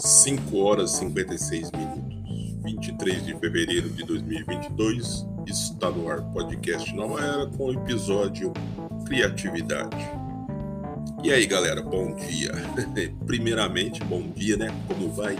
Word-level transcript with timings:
5 0.00 0.56
horas 0.58 0.94
e 0.94 0.98
56 1.00 1.70
minutos. 1.72 2.20
23 2.64 3.26
de 3.26 3.36
fevereiro 3.36 3.88
de 3.90 4.04
2022, 4.04 5.26
está 5.46 5.90
no 5.90 6.08
ar 6.10 6.22
podcast 6.32 6.94
Nova 6.94 7.20
Era 7.20 7.46
com 7.46 7.66
o 7.66 7.72
episódio 7.72 8.52
Criatividade. 9.06 10.10
E 11.22 11.30
aí, 11.30 11.46
galera, 11.46 11.82
bom 11.82 12.14
dia. 12.14 12.52
Primeiramente, 13.26 14.02
bom 14.04 14.22
dia, 14.34 14.56
né? 14.56 14.68
Como 14.88 15.10
vai? 15.10 15.36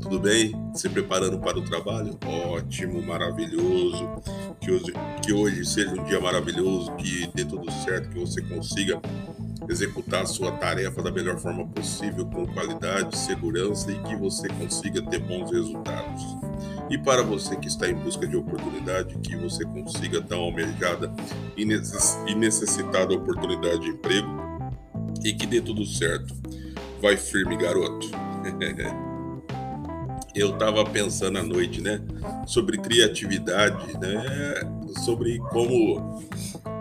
Tudo 0.00 0.18
bem? 0.18 0.52
Se 0.74 0.88
preparando 0.88 1.38
para 1.38 1.58
o 1.58 1.62
trabalho? 1.62 2.18
Ótimo, 2.26 3.00
maravilhoso. 3.02 4.10
Que 4.60 4.72
hoje, 4.72 4.92
que 5.22 5.32
hoje 5.32 5.64
seja 5.64 5.90
um 5.90 6.04
dia 6.04 6.20
maravilhoso, 6.20 6.94
que 6.96 7.30
dê 7.34 7.44
tudo 7.44 7.70
certo, 7.70 8.10
que 8.10 8.18
você 8.18 8.42
consiga 8.42 9.00
executar 9.68 10.22
a 10.22 10.26
sua 10.26 10.52
tarefa 10.52 11.02
da 11.02 11.10
melhor 11.10 11.38
forma 11.38 11.66
possível, 11.66 12.26
com 12.26 12.46
qualidade, 12.46 13.16
segurança 13.16 13.90
e 13.90 14.02
que 14.02 14.16
você 14.16 14.48
consiga 14.48 15.02
ter 15.02 15.18
bons 15.18 15.50
resultados. 15.50 16.22
E 16.90 16.98
para 16.98 17.22
você 17.22 17.56
que 17.56 17.68
está 17.68 17.88
em 17.88 17.94
busca 17.94 18.26
de 18.26 18.36
oportunidade, 18.36 19.16
que 19.18 19.36
você 19.36 19.64
consiga 19.64 20.24
uma 20.30 20.44
almejada 20.44 21.12
e 21.56 22.34
necessitada 22.34 23.14
oportunidade 23.14 23.80
de 23.80 23.90
emprego 23.90 24.28
e 25.24 25.32
que 25.32 25.46
dê 25.46 25.60
tudo 25.60 25.86
certo. 25.86 26.34
Vai 27.00 27.16
firme, 27.16 27.56
garoto. 27.56 28.10
Eu 30.34 30.54
estava 30.54 30.82
pensando 30.84 31.38
à 31.38 31.42
noite, 31.42 31.82
né, 31.82 32.00
sobre 32.46 32.78
criatividade, 32.78 33.98
né, 33.98 34.62
sobre 35.04 35.38
como 35.50 36.22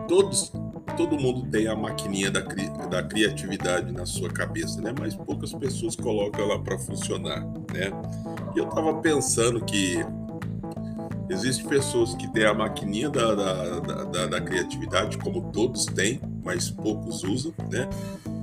todos 0.07 0.53
todo 1.01 1.19
mundo 1.19 1.49
tem 1.49 1.67
a 1.67 1.75
maquininha 1.75 2.29
da, 2.29 2.43
cri 2.43 2.69
da 2.87 3.01
criatividade 3.01 3.91
na 3.91 4.05
sua 4.05 4.29
cabeça, 4.29 4.79
né? 4.81 4.93
Mas 4.97 5.15
poucas 5.15 5.51
pessoas 5.51 5.95
colocam 5.95 6.43
ela 6.43 6.61
para 6.61 6.77
funcionar, 6.77 7.41
né? 7.73 7.91
E 8.55 8.59
eu 8.59 8.67
tava 8.67 8.93
pensando 9.01 9.65
que 9.65 10.05
existem 11.27 11.67
pessoas 11.67 12.13
que 12.13 12.31
têm 12.31 12.45
a 12.45 12.53
maquininha 12.53 13.09
da, 13.09 13.33
da, 13.33 13.79
da, 14.03 14.27
da 14.27 14.41
criatividade, 14.41 15.17
como 15.17 15.51
todos 15.51 15.85
têm, 15.85 16.21
mas 16.43 16.69
poucos 16.69 17.23
usam, 17.23 17.51
né? 17.71 17.89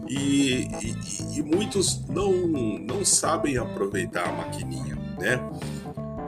E, 0.09 0.67
e, 0.83 1.39
e, 1.39 1.43
muitos 1.43 2.05
não, 2.09 2.33
não 2.33 3.05
sabem 3.05 3.57
aproveitar 3.57 4.29
a 4.29 4.33
maquininha, 4.33 4.97
né? 5.17 5.39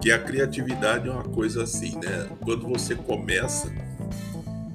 Que 0.00 0.12
a 0.12 0.18
criatividade 0.18 1.08
é 1.08 1.12
uma 1.12 1.24
coisa 1.24 1.64
assim, 1.64 1.96
né? 1.96 2.28
Quando 2.44 2.68
você 2.68 2.94
começa 2.94 3.72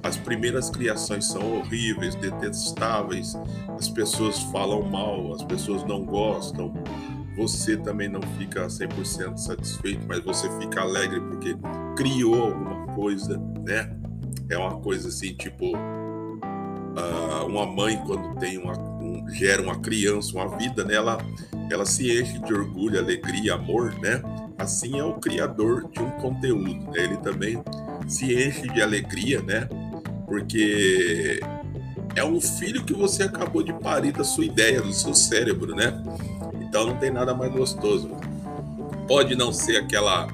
as 0.05 0.17
primeiras 0.17 0.69
criações 0.69 1.25
são 1.25 1.57
horríveis, 1.57 2.13
detestáveis, 2.13 3.35
as 3.75 3.89
pessoas 3.89 4.39
falam 4.51 4.83
mal, 4.83 5.33
as 5.33 5.43
pessoas 5.43 5.83
não 5.83 6.05
gostam, 6.05 6.71
você 7.35 7.75
também 7.75 8.07
não 8.07 8.21
fica 8.37 8.67
100% 8.67 9.35
satisfeito, 9.37 10.05
mas 10.07 10.23
você 10.23 10.47
fica 10.59 10.81
alegre 10.81 11.19
porque 11.21 11.57
criou 11.97 12.43
alguma 12.43 12.85
coisa, 12.93 13.35
né? 13.65 13.97
É 14.47 14.55
uma 14.55 14.79
coisa 14.79 15.07
assim, 15.09 15.33
tipo, 15.33 15.75
uh, 15.75 17.47
uma 17.47 17.65
mãe 17.65 17.99
quando 18.05 18.37
tem 18.37 18.59
uma, 18.59 18.77
um, 18.77 19.27
gera 19.29 19.59
uma 19.59 19.79
criança, 19.79 20.33
uma 20.33 20.55
vida, 20.55 20.85
né? 20.85 20.93
ela, 20.93 21.17
ela 21.71 21.83
se 21.83 22.21
enche 22.21 22.37
de 22.37 22.53
orgulho, 22.53 22.99
alegria, 22.99 23.55
amor, 23.55 23.91
né? 23.99 24.21
Assim 24.55 24.99
é 24.99 25.03
o 25.03 25.15
criador 25.15 25.89
de 25.89 25.99
um 25.99 26.11
conteúdo, 26.11 26.91
né? 26.91 27.03
Ele 27.03 27.17
também 27.17 27.61
se 28.07 28.31
enche 28.31 28.69
de 28.69 28.83
alegria, 28.83 29.41
né? 29.41 29.67
Porque 30.25 31.39
é 32.15 32.23
um 32.23 32.39
filho 32.39 32.83
que 32.83 32.93
você 32.93 33.23
acabou 33.23 33.63
de 33.63 33.73
parir 33.73 34.11
da 34.11 34.23
sua 34.23 34.45
ideia, 34.45 34.81
do 34.81 34.93
seu 34.93 35.13
cérebro, 35.13 35.75
né? 35.75 36.01
Então 36.61 36.87
não 36.87 36.97
tem 36.97 37.11
nada 37.11 37.33
mais 37.33 37.51
gostoso. 37.51 38.09
Pode 39.07 39.35
não 39.35 39.51
ser 39.51 39.77
aquela 39.77 40.27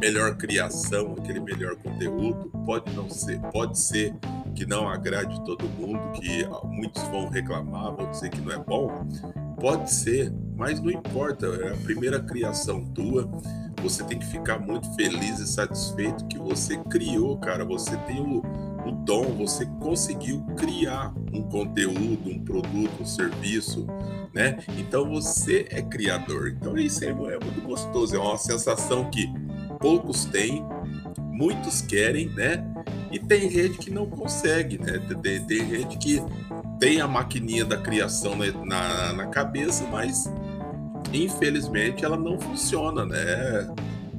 melhor 0.00 0.36
criação, 0.36 1.14
aquele 1.18 1.40
melhor 1.40 1.76
conteúdo, 1.76 2.50
pode 2.64 2.94
não 2.94 3.08
ser, 3.08 3.40
pode 3.52 3.78
ser 3.78 4.14
que 4.54 4.64
não 4.64 4.88
agrade 4.88 5.42
todo 5.44 5.64
mundo, 5.64 6.12
que 6.12 6.46
muitos 6.64 7.02
vão 7.04 7.28
reclamar, 7.28 7.92
vão 7.92 8.10
dizer 8.10 8.30
que 8.30 8.40
não 8.40 8.52
é 8.52 8.58
bom, 8.58 9.06
pode 9.60 9.90
ser, 9.92 10.32
mas 10.56 10.80
não 10.80 10.90
importa, 10.90 11.46
é 11.46 11.72
a 11.72 11.76
primeira 11.76 12.20
criação 12.20 12.84
tua, 12.84 13.28
você 13.82 14.04
tem 14.04 14.18
que 14.18 14.26
ficar 14.26 14.58
muito 14.58 14.94
feliz 14.94 15.38
e 15.40 15.46
satisfeito 15.46 16.26
que 16.26 16.38
você 16.38 16.76
criou, 16.84 17.36
cara, 17.38 17.64
você 17.64 17.96
tem 17.98 18.20
o 18.20 18.42
o 18.84 18.92
dom, 18.92 19.24
você 19.36 19.66
conseguiu 19.80 20.42
criar 20.56 21.12
um 21.32 21.42
conteúdo, 21.42 22.30
um 22.30 22.38
produto, 22.44 23.02
um 23.02 23.06
serviço, 23.06 23.86
né? 24.34 24.58
Então 24.78 25.08
você 25.08 25.66
é 25.70 25.80
criador. 25.80 26.48
Então 26.48 26.76
isso 26.76 27.04
é, 27.04 27.08
é 27.08 27.14
muito 27.14 27.60
gostoso, 27.62 28.14
é 28.14 28.18
uma 28.18 28.36
sensação 28.36 29.10
que 29.10 29.32
poucos 29.80 30.24
têm, 30.26 30.64
muitos 31.18 31.80
querem, 31.80 32.28
né? 32.30 32.64
E 33.10 33.18
tem 33.18 33.50
gente 33.50 33.78
que 33.78 33.90
não 33.90 34.06
consegue, 34.06 34.78
né? 34.78 35.00
Tem, 35.22 35.44
tem 35.44 35.68
gente 35.68 35.98
que 35.98 36.22
tem 36.78 37.00
a 37.00 37.08
maquininha 37.08 37.64
da 37.64 37.76
criação 37.76 38.36
na, 38.36 38.52
na, 38.64 39.12
na 39.12 39.26
cabeça, 39.28 39.86
mas 39.90 40.30
infelizmente 41.12 42.04
ela 42.04 42.16
não 42.16 42.38
funciona, 42.38 43.06
né? 43.06 43.74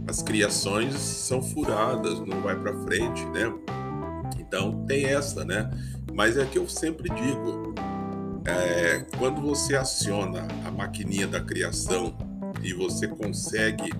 As 0.07 0.21
criações 0.21 0.95
são 0.95 1.41
furadas, 1.41 2.19
não 2.21 2.41
vai 2.41 2.55
para 2.55 2.73
frente, 2.83 3.25
né? 3.27 3.53
Então 4.47 4.85
tem 4.85 5.05
essa, 5.05 5.43
né? 5.43 5.69
Mas 6.13 6.37
é 6.37 6.45
que 6.45 6.57
eu 6.57 6.67
sempre 6.67 7.09
digo, 7.09 7.73
é, 8.45 9.05
quando 9.17 9.41
você 9.41 9.75
aciona 9.75 10.47
a 10.65 10.71
maquininha 10.71 11.27
da 11.27 11.41
criação 11.41 12.15
e 12.61 12.73
você 12.73 13.07
consegue 13.07 13.91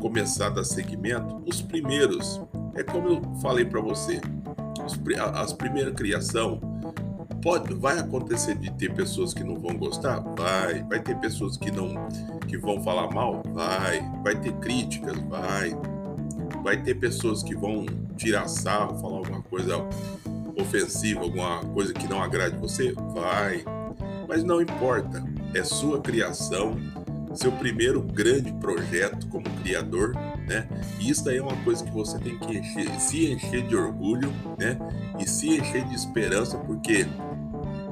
começar 0.00 0.46
a 0.46 0.50
dar 0.50 0.64
segmento, 0.64 1.42
os 1.46 1.60
primeiros, 1.60 2.40
é 2.74 2.82
como 2.82 3.08
eu 3.08 3.22
falei 3.40 3.64
para 3.64 3.80
você, 3.80 4.20
os, 4.84 4.98
as 5.34 5.52
primeiras 5.52 5.94
criação 5.94 6.60
pode, 7.42 7.74
vai 7.74 7.98
acontecer 7.98 8.54
de 8.56 8.70
ter 8.72 8.94
pessoas 8.94 9.32
que 9.32 9.42
não 9.42 9.56
vão 9.56 9.76
gostar, 9.76 10.20
vai, 10.36 10.82
vai 10.84 11.00
ter 11.00 11.16
pessoas 11.18 11.56
que 11.56 11.70
não 11.70 12.08
que 12.46 12.58
vão 12.58 12.82
falar 12.82 13.10
mal, 13.12 13.42
vai, 13.52 14.00
vai 14.22 14.38
ter 14.40 14.52
críticas, 14.54 15.16
vai, 15.28 15.70
vai 16.62 16.82
ter 16.82 16.94
pessoas 16.94 17.42
que 17.42 17.54
vão 17.54 17.86
tirar 18.20 18.46
sarro, 18.48 18.98
falar 19.00 19.16
alguma 19.16 19.42
coisa 19.42 19.76
ofensiva, 20.60 21.20
alguma 21.20 21.60
coisa 21.60 21.92
que 21.92 22.06
não 22.06 22.22
agrade 22.22 22.56
você? 22.58 22.92
Vai. 23.14 23.64
Mas 24.28 24.44
não 24.44 24.60
importa. 24.60 25.24
É 25.54 25.64
sua 25.64 26.00
criação, 26.00 26.76
seu 27.34 27.50
primeiro 27.50 28.02
grande 28.02 28.52
projeto 28.52 29.26
como 29.28 29.44
criador, 29.62 30.12
né? 30.46 30.68
E 31.00 31.10
isso 31.10 31.24
daí 31.24 31.38
é 31.38 31.42
uma 31.42 31.56
coisa 31.64 31.84
que 31.84 31.90
você 31.90 32.18
tem 32.18 32.38
que 32.38 32.58
encher, 32.58 33.00
se 33.00 33.32
encher 33.32 33.66
de 33.66 33.74
orgulho, 33.74 34.30
né? 34.58 34.78
E 35.18 35.28
se 35.28 35.58
encher 35.58 35.84
de 35.86 35.94
esperança, 35.94 36.58
porque 36.58 37.06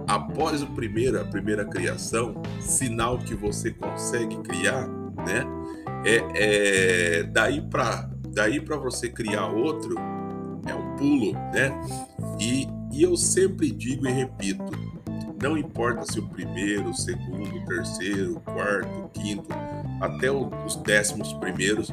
após 0.06 0.62
o 0.62 0.66
primeiro, 0.68 1.20
a 1.20 1.24
primeira 1.24 1.64
criação, 1.64 2.40
sinal 2.60 3.18
que 3.18 3.34
você 3.34 3.72
consegue 3.72 4.36
criar, 4.42 4.86
né? 4.86 5.44
É, 6.04 7.18
é 7.20 7.22
daí 7.24 7.60
para 7.60 8.08
daí 8.28 8.60
para 8.60 8.76
você 8.76 9.08
criar 9.08 9.46
outro 9.46 9.96
é 10.68 10.74
um 10.74 10.96
pulo, 10.96 11.32
né? 11.52 11.72
E, 12.38 12.68
e 12.92 13.02
eu 13.02 13.16
sempre 13.16 13.70
digo 13.70 14.06
e 14.06 14.12
repito, 14.12 14.64
não 15.40 15.56
importa 15.56 16.04
se 16.04 16.18
o 16.18 16.26
primeiro, 16.28 16.90
o 16.90 16.94
segundo, 16.94 17.56
o 17.56 17.64
terceiro, 17.66 18.36
o 18.36 18.40
quarto, 18.40 18.88
o 18.88 19.08
quinto, 19.08 19.48
até 20.00 20.30
os 20.30 20.76
décimos 20.76 21.32
primeiros, 21.34 21.92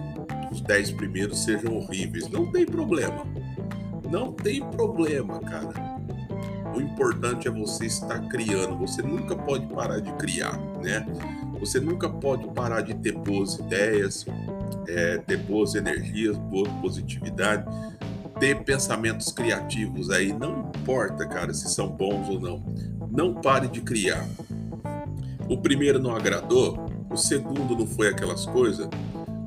os 0.52 0.62
dez 0.62 0.92
primeiros 0.92 1.44
sejam 1.44 1.76
horríveis, 1.78 2.28
não 2.30 2.52
tem 2.52 2.66
problema. 2.66 3.26
Não 4.10 4.32
tem 4.32 4.62
problema, 4.72 5.40
cara. 5.40 5.96
O 6.76 6.82
importante 6.82 7.48
é 7.48 7.52
você 7.52 7.86
estar 7.86 8.20
criando. 8.28 8.78
Você 8.78 9.02
nunca 9.02 9.36
pode 9.36 9.66
parar 9.68 10.00
de 10.00 10.12
criar, 10.14 10.58
né? 10.84 11.06
Você 11.60 11.80
nunca 11.80 12.10
pode 12.10 12.48
parar 12.50 12.82
de 12.82 12.94
ter 12.96 13.14
boas 13.14 13.56
ideias, 13.56 14.26
é, 14.88 15.18
ter 15.20 15.38
boas 15.38 15.74
energias, 15.76 16.38
boa 16.38 16.70
positividade, 16.82 17.66
ter 18.40 18.64
pensamentos 18.64 19.32
criativos 19.32 20.10
aí. 20.10 20.34
Não 20.34 20.72
importa, 20.76 21.28
cara, 21.28 21.54
se 21.54 21.70
são 21.70 21.88
bons 21.88 22.30
ou 22.30 22.40
não. 22.40 22.64
Não 23.10 23.34
pare 23.34 23.68
de 23.68 23.82
criar. 23.82 24.28
O 25.48 25.58
primeiro 25.58 26.00
não 26.00 26.16
agradou, 26.16 26.86
o 27.10 27.16
segundo 27.16 27.78
não 27.78 27.86
foi 27.86 28.10
aquelas 28.10 28.46
coisas, 28.48 28.90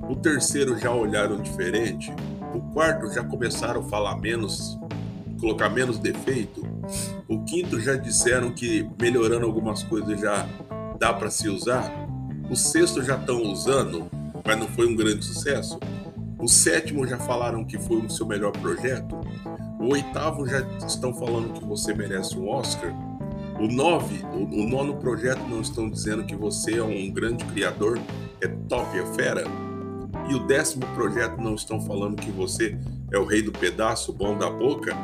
o 0.08 0.14
terceiro 0.14 0.78
já 0.78 0.92
olharam 0.92 1.42
diferente, 1.42 2.12
o 2.54 2.60
quarto 2.72 3.12
já 3.12 3.24
começaram 3.24 3.80
a 3.80 3.84
falar 3.84 4.16
menos, 4.16 4.78
colocar 5.40 5.68
menos 5.68 5.98
defeito, 5.98 6.62
o 7.26 7.42
quinto 7.44 7.80
já 7.80 7.96
disseram 7.96 8.52
que 8.52 8.88
melhorando 9.00 9.44
algumas 9.44 9.82
coisas 9.82 10.20
já 10.20 10.48
dá 11.00 11.12
para 11.12 11.30
se 11.30 11.48
usar, 11.48 11.92
o 12.48 12.54
sexto 12.54 13.02
já 13.02 13.16
estão 13.16 13.42
usando, 13.42 14.08
mas 14.46 14.56
não 14.56 14.68
foi 14.68 14.86
um 14.86 14.94
grande 14.94 15.24
sucesso. 15.24 15.78
O 16.38 16.46
sétimo 16.46 17.06
já 17.06 17.18
falaram 17.18 17.64
que 17.64 17.76
foi 17.78 17.96
o 17.96 18.08
seu 18.08 18.24
melhor 18.24 18.52
projeto. 18.52 19.16
O 19.80 19.92
oitavo 19.92 20.46
já 20.46 20.60
estão 20.86 21.12
falando 21.12 21.52
que 21.52 21.64
você 21.64 21.92
merece 21.92 22.38
um 22.38 22.48
Oscar. 22.48 22.92
O 23.58 23.66
nove, 23.66 24.24
o, 24.32 24.44
o 24.44 24.68
nono 24.68 24.96
projeto 24.96 25.42
não 25.48 25.60
estão 25.60 25.90
dizendo 25.90 26.24
que 26.24 26.36
você 26.36 26.78
é 26.78 26.82
um 26.82 27.10
grande 27.10 27.44
criador, 27.46 27.98
é 28.40 28.46
top, 28.68 28.96
é 28.96 29.04
fera. 29.14 29.44
E 30.28 30.34
o 30.34 30.46
décimo 30.46 30.86
projeto 30.94 31.38
não 31.38 31.56
estão 31.56 31.80
falando 31.80 32.14
que 32.14 32.30
você 32.30 32.78
é 33.10 33.18
o 33.18 33.24
rei 33.24 33.42
do 33.42 33.50
pedaço, 33.50 34.12
bom 34.12 34.38
da 34.38 34.48
boca. 34.48 34.94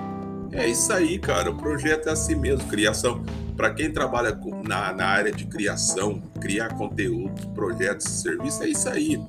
É 0.53 0.69
isso 0.69 0.93
aí, 0.93 1.19
cara. 1.19 1.51
O 1.51 1.57
projeto 1.57 2.09
é 2.09 2.13
assim 2.13 2.37
mesmo, 2.37 2.69
criação. 2.69 3.25
Para 3.57 3.75
quem 3.75 3.91
trabalha 3.91 4.39
na, 4.67 4.93
na 4.93 5.07
área 5.07 5.33
de 5.33 5.47
criação, 5.47 6.23
criar 6.41 6.75
conteúdos, 6.77 7.45
projetos, 7.47 8.07
serviços, 8.07 8.61
é 8.61 8.69
isso 8.69 8.89
aí. 8.89 9.21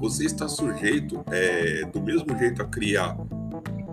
Você 0.00 0.24
está 0.24 0.48
sujeito, 0.48 1.22
é, 1.30 1.84
do 1.86 2.00
mesmo 2.00 2.36
jeito, 2.38 2.62
a 2.62 2.64
criar 2.64 3.16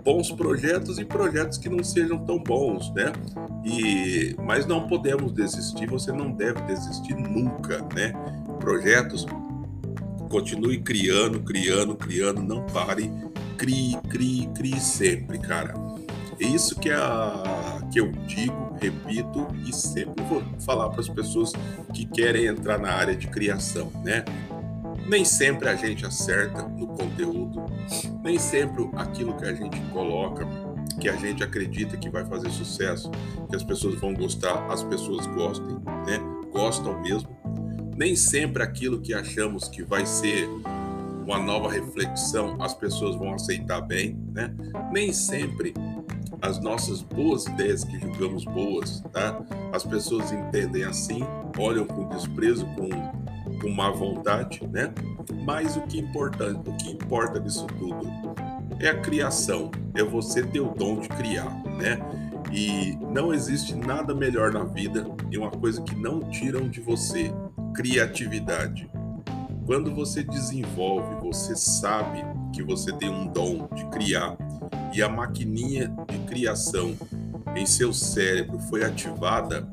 bons 0.04 0.30
projetos 0.30 0.98
e 0.98 1.04
projetos 1.04 1.58
que 1.58 1.68
não 1.68 1.82
sejam 1.82 2.18
tão 2.24 2.38
bons, 2.38 2.92
né? 2.94 3.12
E 3.64 4.36
mas 4.38 4.64
não 4.64 4.86
podemos 4.86 5.32
desistir, 5.32 5.88
você 5.88 6.12
não 6.12 6.30
deve 6.30 6.60
desistir 6.62 7.14
nunca, 7.16 7.78
né? 7.92 8.12
Projetos 8.60 9.26
continue 10.28 10.78
criando, 10.78 11.40
criando, 11.40 11.96
criando, 11.96 12.40
não 12.42 12.64
pare, 12.66 13.10
crie, 13.56 13.96
crie, 14.08 14.46
crie 14.54 14.80
sempre, 14.80 15.38
cara. 15.38 15.74
É 16.38 16.46
isso 16.46 16.78
que, 16.78 16.90
é 16.90 16.94
a, 16.94 17.80
que 17.90 17.98
eu 17.98 18.12
digo, 18.26 18.76
repito 18.80 19.46
e 19.66 19.72
sempre 19.72 20.22
vou 20.24 20.42
falar 20.60 20.90
para 20.90 21.00
as 21.00 21.08
pessoas 21.08 21.52
que 21.94 22.04
querem 22.04 22.44
entrar 22.44 22.78
na 22.78 22.92
área 22.92 23.16
de 23.16 23.26
criação, 23.26 23.90
né? 24.04 24.22
Nem 25.08 25.24
sempre 25.24 25.68
a 25.68 25.76
gente 25.76 26.04
acerta 26.04 26.62
no 26.62 26.88
conteúdo, 26.88 27.64
nem 28.22 28.38
sempre 28.38 28.88
aquilo 28.96 29.36
que 29.36 29.44
a 29.44 29.54
gente 29.54 29.80
coloca, 29.92 30.46
que 31.00 31.08
a 31.08 31.16
gente 31.16 31.44
acredita 31.44 31.96
que 31.96 32.10
vai 32.10 32.24
fazer 32.24 32.50
sucesso, 32.50 33.10
que 33.48 33.54
as 33.54 33.62
pessoas 33.62 34.00
vão 34.00 34.14
gostar, 34.14 34.66
as 34.70 34.82
pessoas 34.82 35.26
gostem, 35.26 35.76
né? 36.06 36.18
Gostam 36.52 37.00
mesmo. 37.02 37.28
Nem 37.96 38.16
sempre 38.16 38.62
aquilo 38.62 39.00
que 39.00 39.14
achamos 39.14 39.68
que 39.68 39.82
vai 39.82 40.04
ser 40.04 40.48
uma 41.24 41.38
nova 41.38 41.70
reflexão, 41.70 42.56
as 42.60 42.74
pessoas 42.74 43.16
vão 43.16 43.32
aceitar 43.32 43.80
bem, 43.80 44.18
né? 44.32 44.54
Nem 44.92 45.12
sempre 45.12 45.72
as 46.42 46.60
nossas 46.60 47.02
boas 47.02 47.46
ideias 47.46 47.84
que 47.84 47.98
julgamos 47.98 48.44
boas, 48.44 49.00
tá? 49.12 49.40
As 49.72 49.84
pessoas 49.84 50.32
entendem 50.32 50.84
assim, 50.84 51.20
olham 51.58 51.86
com 51.86 52.08
desprezo, 52.08 52.66
com 52.74 52.88
com 53.60 53.70
má 53.70 53.90
vontade, 53.90 54.66
né? 54.66 54.92
Mas 55.44 55.76
o 55.76 55.82
que, 55.82 55.98
importante, 55.98 56.68
o 56.68 56.76
que 56.76 56.90
importa 56.90 57.40
disso 57.40 57.66
tudo 57.78 58.06
é 58.80 58.88
a 58.88 59.00
criação, 59.00 59.70
é 59.94 60.02
você 60.02 60.42
ter 60.42 60.60
o 60.60 60.74
dom 60.74 61.00
de 61.00 61.08
criar, 61.08 61.50
né? 61.78 61.98
E 62.52 62.96
não 63.12 63.34
existe 63.34 63.74
nada 63.74 64.14
melhor 64.14 64.52
na 64.52 64.64
vida 64.64 65.06
e 65.30 65.38
uma 65.38 65.50
coisa 65.50 65.82
que 65.82 65.94
não 65.94 66.20
tiram 66.30 66.68
de 66.68 66.80
você: 66.80 67.32
criatividade. 67.74 68.88
Quando 69.64 69.92
você 69.92 70.22
desenvolve, 70.22 71.16
você 71.20 71.56
sabe 71.56 72.24
que 72.52 72.62
você 72.62 72.92
tem 72.92 73.10
um 73.10 73.26
dom 73.26 73.68
de 73.74 73.84
criar 73.86 74.36
e 74.94 75.02
a 75.02 75.08
maquininha 75.08 75.92
de 76.08 76.18
criação 76.20 76.94
em 77.56 77.66
seu 77.66 77.92
cérebro 77.92 78.58
foi 78.60 78.84
ativada, 78.84 79.68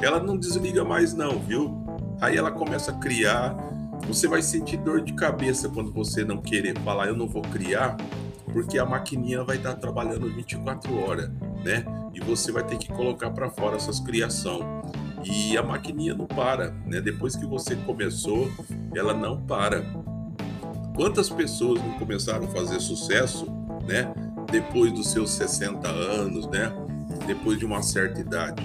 ela 0.00 0.22
não 0.22 0.36
desliga 0.36 0.84
mais 0.84 1.12
não, 1.12 1.38
viu? 1.40 1.81
Aí 2.22 2.36
ela 2.36 2.52
começa 2.52 2.92
a 2.92 2.94
criar. 2.94 3.52
Você 4.06 4.28
vai 4.28 4.40
sentir 4.40 4.76
dor 4.76 5.00
de 5.00 5.12
cabeça 5.12 5.68
quando 5.68 5.92
você 5.92 6.24
não 6.24 6.40
querer 6.40 6.78
falar, 6.78 7.08
eu 7.08 7.16
não 7.16 7.26
vou 7.26 7.42
criar, 7.42 7.96
porque 8.52 8.78
a 8.78 8.86
maquininha 8.86 9.42
vai 9.42 9.56
estar 9.56 9.74
trabalhando 9.74 10.32
24 10.32 10.96
horas, 11.00 11.30
né? 11.64 11.84
E 12.14 12.20
você 12.20 12.52
vai 12.52 12.64
ter 12.64 12.78
que 12.78 12.92
colocar 12.92 13.30
para 13.30 13.50
fora 13.50 13.74
essas 13.74 13.98
criações. 13.98 14.64
E 15.24 15.56
a 15.56 15.64
maquininha 15.64 16.14
não 16.14 16.26
para, 16.26 16.70
né? 16.86 17.00
Depois 17.00 17.34
que 17.34 17.44
você 17.44 17.74
começou, 17.74 18.48
ela 18.94 19.12
não 19.12 19.40
para. 19.42 19.84
Quantas 20.94 21.28
pessoas 21.28 21.82
não 21.82 21.98
começaram 21.98 22.44
a 22.44 22.48
fazer 22.48 22.78
sucesso, 22.78 23.46
né? 23.84 24.14
Depois 24.48 24.92
dos 24.92 25.10
seus 25.10 25.32
60 25.32 25.88
anos, 25.88 26.46
né? 26.46 26.72
Depois 27.26 27.58
de 27.58 27.64
uma 27.64 27.82
certa 27.82 28.20
idade. 28.20 28.62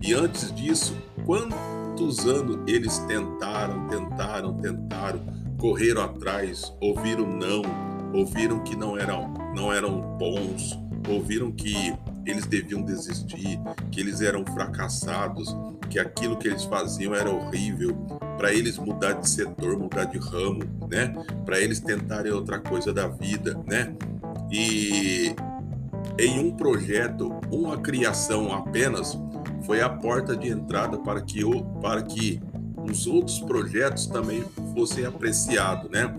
E 0.00 0.14
antes 0.14 0.52
disso, 0.54 0.96
quando 1.24 1.56
quantos 2.00 2.26
anos 2.26 2.58
eles 2.66 2.98
tentaram, 3.00 3.86
tentaram, 3.86 4.54
tentaram, 4.54 5.20
correram 5.58 6.02
atrás, 6.02 6.72
ouviram 6.80 7.26
não, 7.26 7.62
ouviram 8.14 8.60
que 8.60 8.74
não 8.74 8.96
eram, 8.96 9.34
não 9.54 9.70
eram 9.70 10.00
bons, 10.16 10.78
ouviram 11.06 11.52
que 11.52 11.94
eles 12.24 12.46
deviam 12.46 12.80
desistir, 12.80 13.60
que 13.92 14.00
eles 14.00 14.22
eram 14.22 14.46
fracassados, 14.46 15.54
que 15.90 15.98
aquilo 15.98 16.38
que 16.38 16.48
eles 16.48 16.64
faziam 16.64 17.14
era 17.14 17.30
horrível, 17.30 17.94
para 18.38 18.50
eles 18.50 18.78
mudar 18.78 19.12
de 19.12 19.28
setor, 19.28 19.78
mudar 19.78 20.04
de 20.04 20.18
ramo, 20.18 20.60
né? 20.90 21.12
Para 21.44 21.60
eles 21.60 21.80
tentarem 21.80 22.32
outra 22.32 22.58
coisa 22.58 22.94
da 22.94 23.08
vida, 23.08 23.60
né? 23.66 23.94
E 24.50 25.34
em 26.18 26.38
um 26.38 26.50
projeto, 26.52 27.30
uma 27.50 27.76
criação 27.78 28.52
apenas, 28.52 29.18
foi 29.64 29.80
a 29.80 29.88
porta 29.88 30.36
de 30.36 30.48
entrada 30.48 30.98
para 30.98 31.20
que, 31.20 31.44
o, 31.44 31.62
para 31.80 32.02
que 32.02 32.40
os 32.90 33.06
outros 33.06 33.40
projetos 33.40 34.06
também 34.06 34.44
fossem 34.74 35.04
apreciados, 35.04 35.90
né? 35.90 36.14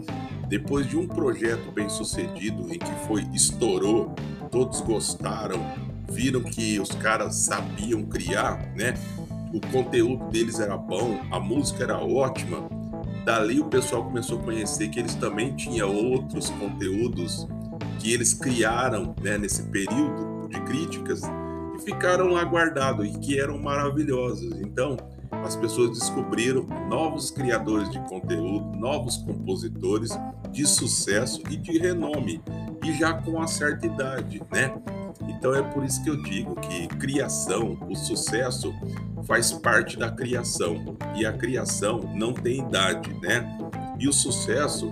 Depois 0.48 0.88
de 0.88 0.98
um 0.98 1.08
projeto 1.08 1.72
bem 1.72 1.90
sucedido 1.90 2.74
em 2.74 2.78
que 2.78 2.94
foi 3.08 3.26
estourou, 3.34 4.14
todos 4.52 4.82
gostaram, 4.82 5.60
viram 6.10 6.42
que 6.42 6.80
os 6.80 6.90
caras 6.90 7.36
sabiam 7.36 8.04
criar, 8.04 8.72
né? 8.76 8.94
O 9.54 9.60
conteúdo 9.72 10.30
deles 10.30 10.60
era 10.60 10.78
bom, 10.78 11.20
a 11.32 11.40
música 11.40 11.84
era 11.84 11.98
ótima. 11.98 12.70
Dali 13.26 13.60
o 13.60 13.66
pessoal 13.66 14.04
começou 14.04 14.40
a 14.40 14.44
conhecer 14.44 14.90
que 14.90 15.00
eles 15.00 15.16
também 15.16 15.56
tinham 15.56 15.94
outros 15.94 16.50
conteúdos 16.50 17.48
que 18.00 18.12
eles 18.12 18.34
criaram 18.34 19.14
né, 19.22 19.38
nesse 19.38 19.64
período 19.64 20.48
de 20.50 20.60
críticas 20.62 21.22
ficaram 21.84 22.28
lá 22.28 22.44
guardados 22.44 23.08
e 23.08 23.20
que 23.20 23.40
eram 23.40 23.58
maravilhosos. 23.58 24.60
Então, 24.62 24.98
as 25.44 25.56
pessoas 25.56 25.98
descobriram 25.98 26.66
novos 26.88 27.32
criadores 27.32 27.90
de 27.90 28.00
conteúdo, 28.08 28.78
novos 28.78 29.18
compositores 29.18 30.12
de 30.52 30.66
sucesso 30.68 31.42
e 31.50 31.56
de 31.56 31.78
renome, 31.78 32.42
e 32.84 32.94
já 32.94 33.14
com 33.14 33.32
uma 33.32 33.48
certa 33.48 33.86
idade, 33.86 34.42
né? 34.52 34.74
Então 35.28 35.54
é 35.56 35.62
por 35.62 35.84
isso 35.84 36.04
que 36.04 36.10
eu 36.10 36.22
digo 36.22 36.56
que 36.56 36.88
criação, 36.88 37.78
o 37.90 37.96
sucesso 37.96 38.74
faz 39.24 39.52
parte 39.52 39.98
da 39.98 40.12
criação, 40.12 40.98
e 41.16 41.26
a 41.26 41.34
criação 41.34 42.02
não 42.14 42.34
tem 42.34 42.60
idade, 42.60 43.14
né? 43.22 43.48
E 44.00 44.08
o 44.08 44.14
sucesso 44.14 44.92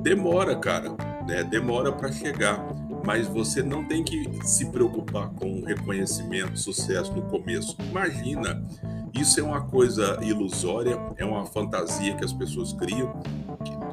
demora, 0.00 0.56
cara, 0.56 0.90
né? 1.26 1.44
Demora 1.44 1.92
para 1.92 2.10
chegar 2.10 2.64
mas 3.04 3.28
você 3.28 3.62
não 3.62 3.84
tem 3.84 4.02
que 4.02 4.28
se 4.44 4.66
preocupar 4.66 5.28
com 5.30 5.62
reconhecimento, 5.64 6.58
sucesso 6.58 7.12
no 7.12 7.22
começo. 7.22 7.76
Imagina, 7.90 8.64
isso 9.12 9.38
é 9.38 9.42
uma 9.42 9.60
coisa 9.60 10.18
ilusória, 10.22 10.98
é 11.16 11.24
uma 11.24 11.46
fantasia 11.46 12.14
que 12.16 12.24
as 12.24 12.32
pessoas 12.32 12.72
criam, 12.72 13.22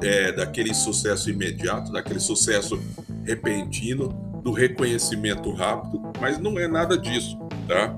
é, 0.00 0.32
daquele 0.32 0.74
sucesso 0.74 1.30
imediato, 1.30 1.92
daquele 1.92 2.20
sucesso 2.20 2.80
repentino, 3.24 4.08
do 4.42 4.50
reconhecimento 4.50 5.52
rápido, 5.52 6.02
mas 6.20 6.38
não 6.38 6.58
é 6.58 6.66
nada 6.66 6.98
disso, 6.98 7.38
tá? 7.68 7.94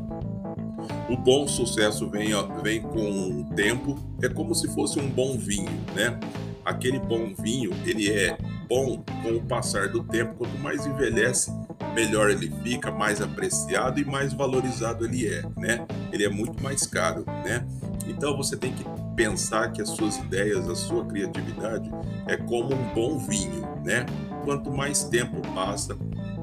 O 1.08 1.16
bom 1.16 1.48
sucesso 1.48 2.10
vem, 2.10 2.32
vem 2.62 2.82
com 2.82 3.40
o 3.40 3.44
tempo, 3.54 3.98
é 4.20 4.28
como 4.28 4.54
se 4.54 4.68
fosse 4.68 4.98
um 4.98 5.08
bom 5.08 5.38
vinho, 5.38 5.70
né? 5.94 6.18
Aquele 6.62 6.98
bom 6.98 7.32
vinho, 7.38 7.70
ele 7.86 8.10
é 8.10 8.36
bom 8.68 9.04
com 9.22 9.36
o 9.36 9.42
passar 9.42 9.88
do 9.88 10.02
tempo. 10.04 10.34
Quanto 10.34 10.58
mais 10.58 10.86
envelhece, 10.86 11.50
melhor 11.94 12.30
ele 12.30 12.52
fica, 12.62 12.90
mais 12.90 13.20
apreciado 13.20 14.00
e 14.00 14.04
mais 14.04 14.32
valorizado 14.32 15.04
ele 15.04 15.26
é, 15.26 15.42
né? 15.56 15.86
Ele 16.12 16.24
é 16.24 16.28
muito 16.28 16.62
mais 16.62 16.86
caro, 16.86 17.24
né? 17.44 17.66
Então 18.06 18.36
você 18.36 18.56
tem 18.56 18.72
que 18.72 18.84
pensar 19.16 19.72
que 19.72 19.80
as 19.80 19.90
suas 19.90 20.16
ideias, 20.18 20.68
a 20.68 20.74
sua 20.74 21.04
criatividade 21.06 21.90
é 22.26 22.36
como 22.36 22.74
um 22.74 22.94
bom 22.94 23.18
vinho, 23.18 23.62
né? 23.84 24.04
Quanto 24.44 24.70
mais 24.70 25.04
tempo 25.04 25.40
passa, 25.54 25.96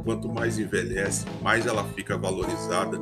quanto 0.03 0.27
mais 0.29 0.57
envelhece, 0.57 1.25
mais 1.41 1.65
ela 1.65 1.83
fica 1.93 2.17
valorizada, 2.17 2.99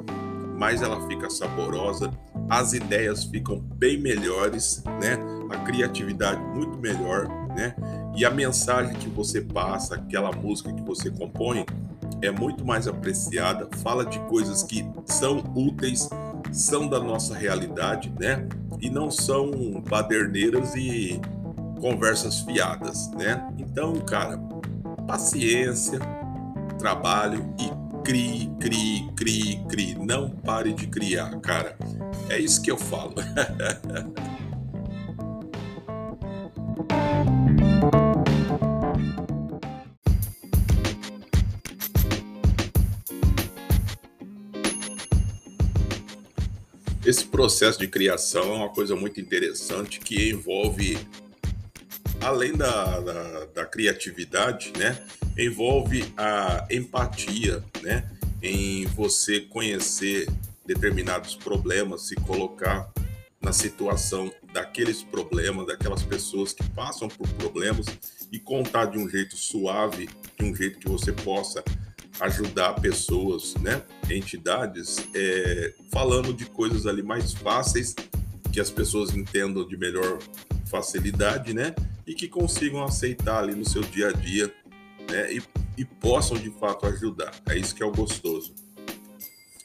mais 0.57 0.81
ela 0.81 1.07
fica 1.07 1.29
saborosa, 1.29 2.11
as 2.49 2.73
ideias 2.73 3.23
ficam 3.23 3.59
bem 3.59 3.99
melhores, 3.99 4.83
né? 4.99 5.17
A 5.49 5.57
criatividade 5.59 6.41
muito 6.53 6.77
melhor, 6.77 7.27
né? 7.59 7.75
E 8.15 8.25
a 8.25 8.31
mensagem 8.31 8.95
que 8.95 9.09
você 9.09 9.41
passa, 9.41 9.95
aquela 9.95 10.31
música 10.31 10.71
que 10.71 10.81
você 10.81 11.11
compõe, 11.11 11.65
é 12.21 12.31
muito 12.31 12.65
mais 12.65 12.87
apreciada, 12.87 13.67
fala 13.83 14.05
de 14.05 14.17
coisas 14.21 14.63
que 14.63 14.85
são 15.05 15.43
úteis, 15.53 16.09
são 16.51 16.87
da 16.87 16.99
nossa 16.99 17.35
realidade, 17.35 18.11
né? 18.17 18.47
E 18.79 18.89
não 18.89 19.11
são 19.11 19.51
baderneiras 19.87 20.73
e 20.75 21.19
conversas 21.81 22.39
fiadas, 22.39 23.11
né? 23.11 23.45
Então, 23.57 23.93
cara, 23.95 24.37
paciência, 25.05 25.99
trabalho 26.77 27.53
e 27.59 27.69
crie, 28.03 28.49
crie, 28.59 29.09
crie, 29.15 29.65
crie. 29.67 29.95
Não 29.95 30.29
pare 30.29 30.71
de 30.71 30.87
criar, 30.87 31.29
cara. 31.41 31.75
É 32.29 32.39
isso 32.39 32.61
que 32.61 32.71
eu 32.71 32.77
falo. 32.77 33.15
Esse 47.09 47.25
processo 47.25 47.79
de 47.79 47.87
criação 47.87 48.53
é 48.53 48.55
uma 48.57 48.69
coisa 48.69 48.95
muito 48.95 49.19
interessante 49.19 49.99
que 49.99 50.29
envolve, 50.29 50.95
além 52.21 52.53
da, 52.53 52.99
da, 52.99 53.45
da 53.45 53.65
criatividade, 53.65 54.71
né? 54.77 54.95
Envolve 55.35 56.13
a 56.15 56.67
empatia, 56.69 57.63
né? 57.81 58.07
Em 58.43 58.85
você 58.85 59.39
conhecer 59.39 60.29
determinados 60.63 61.35
problemas, 61.35 62.07
se 62.07 62.15
colocar 62.15 62.87
na 63.41 63.51
situação 63.51 64.31
daqueles 64.53 65.01
problemas, 65.01 65.65
daquelas 65.65 66.03
pessoas 66.03 66.53
que 66.53 66.63
passam 66.69 67.07
por 67.07 67.27
problemas 67.29 67.87
e 68.31 68.37
contar 68.37 68.85
de 68.85 68.99
um 68.99 69.09
jeito 69.09 69.35
suave, 69.35 70.07
de 70.37 70.45
um 70.45 70.55
jeito 70.55 70.77
que 70.77 70.87
você 70.87 71.11
possa 71.11 71.63
ajudar 72.19 72.73
pessoas, 72.75 73.55
né, 73.55 73.81
entidades, 74.09 74.97
é, 75.13 75.73
falando 75.91 76.33
de 76.33 76.45
coisas 76.45 76.85
ali 76.85 77.01
mais 77.01 77.33
fáceis 77.33 77.95
que 78.51 78.59
as 78.59 78.69
pessoas 78.69 79.15
entendam 79.15 79.67
de 79.67 79.77
melhor 79.77 80.19
facilidade, 80.65 81.53
né, 81.53 81.73
e 82.05 82.13
que 82.13 82.27
consigam 82.27 82.83
aceitar 82.83 83.43
ali 83.43 83.55
no 83.55 83.67
seu 83.67 83.81
dia 83.81 84.09
a 84.09 84.11
dia, 84.11 84.53
né, 85.09 85.33
e, 85.33 85.41
e 85.77 85.85
possam 85.85 86.37
de 86.37 86.49
fato 86.49 86.85
ajudar. 86.87 87.31
É 87.47 87.57
isso 87.57 87.73
que 87.73 87.83
é 87.83 87.85
o 87.85 87.91
gostoso. 87.91 88.53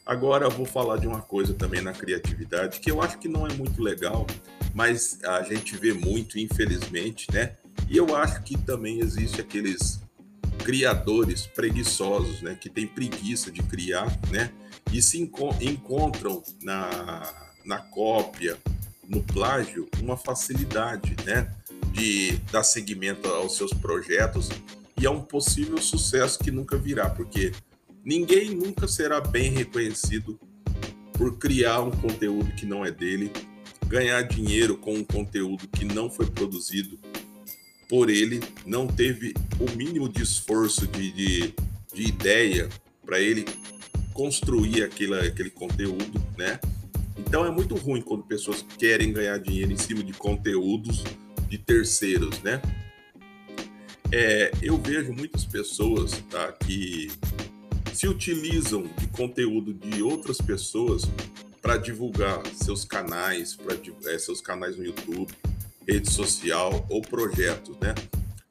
Agora 0.07 0.45
eu 0.45 0.51
vou 0.51 0.67
falar 0.67 0.99
de 0.99 1.07
uma 1.07 1.23
coisa 1.23 1.55
também 1.55 1.81
na 1.81 1.93
criatividade 1.93 2.79
que 2.79 2.91
eu 2.91 3.01
acho 3.01 3.19
que 3.19 3.27
não 3.27 3.47
é 3.47 3.53
muito 3.55 3.83
legal, 3.83 4.27
mas 4.75 5.19
a 5.25 5.43
gente 5.43 5.77
vê 5.77 5.95
muito, 5.95 6.39
infelizmente, 6.39 7.27
né? 7.33 7.57
E 7.89 7.97
eu 7.97 8.15
acho 8.15 8.43
que 8.43 8.59
também 8.59 9.01
existe 9.01 9.41
aqueles 9.41 10.04
criadores 10.65 11.47
preguiçosos, 11.47 12.41
né, 12.41 12.57
que 12.59 12.71
têm 12.71 12.87
preguiça 12.87 13.53
de 13.53 13.63
criar, 13.63 14.19
né, 14.31 14.51
e 14.91 15.03
se 15.03 15.21
enco 15.21 15.55
encontram 15.61 16.43
na, 16.63 17.53
na 17.65 17.79
cópia, 17.79 18.59
no 19.07 19.23
plágio, 19.23 19.87
uma 20.01 20.17
facilidade, 20.17 21.15
né, 21.25 21.55
de 21.93 22.39
dar 22.51 22.65
seguimento 22.65 23.29
aos 23.29 23.57
seus 23.57 23.73
projetos 23.75 24.49
e 24.99 25.05
é 25.05 25.11
um 25.11 25.21
possível 25.21 25.77
sucesso 25.79 26.39
que 26.39 26.51
nunca 26.51 26.79
virá, 26.79 27.11
porque 27.11 27.53
ninguém 28.03 28.55
nunca 28.55 28.89
será 28.89 29.21
bem 29.21 29.53
reconhecido 29.53 30.41
por 31.13 31.39
criar 31.39 31.83
um 31.83 31.91
conteúdo 31.91 32.51
que 32.55 32.65
não 32.65 32.85
é 32.85 32.91
dele, 32.91 33.31
ganhar 33.87 34.23
dinheiro 34.23 34.79
com 34.79 34.95
um 34.95 35.05
conteúdo 35.05 35.69
que 35.69 35.85
não 35.85 36.11
foi 36.11 36.27
produzido 36.27 36.99
por 37.95 38.11
ele, 38.11 38.41
não 38.67 38.89
teve 38.89 39.35
o 39.61 39.71
mínimo 39.77 40.09
de 40.09 40.21
esforço, 40.21 40.85
de, 40.85 41.13
de, 41.13 41.55
de 41.95 42.03
ideia 42.03 42.69
para 43.07 43.21
ele 43.21 43.45
construir 44.13 44.83
aquele, 44.83 45.15
aquele 45.15 45.51
conteúdo, 45.51 46.21
né? 46.37 46.59
Então 47.17 47.47
é 47.47 47.53
muito 47.53 47.77
ruim 47.77 48.03
quando 48.03 48.25
pessoas 48.25 48.67
querem 48.77 49.13
ganhar 49.13 49.39
dinheiro 49.39 49.71
em 49.71 49.77
cima 49.77 50.03
de 50.03 50.13
conteúdos 50.13 51.05
de 51.49 51.57
terceiros, 51.57 52.43
né? 52.43 52.61
É, 54.11 54.51
eu 54.61 54.77
vejo 54.77 55.13
muitas 55.13 55.45
pessoas 55.45 56.21
tá, 56.29 56.51
que 56.51 57.13
se 57.93 58.09
utilizam 58.09 58.91
de 58.99 59.07
conteúdo 59.07 59.73
de 59.73 60.03
outras 60.03 60.39
pessoas 60.39 61.05
para 61.63 61.77
divulgar 61.77 62.45
seus 62.57 62.85
canais, 62.85 63.55
para 63.55 63.77
é, 64.13 64.19
seus 64.19 64.41
canais 64.41 64.77
no 64.77 64.85
YouTube, 64.85 65.33
rede 65.87 66.11
social 66.11 66.87
ou 66.89 67.01
projetos, 67.03 67.77
né? 67.79 67.95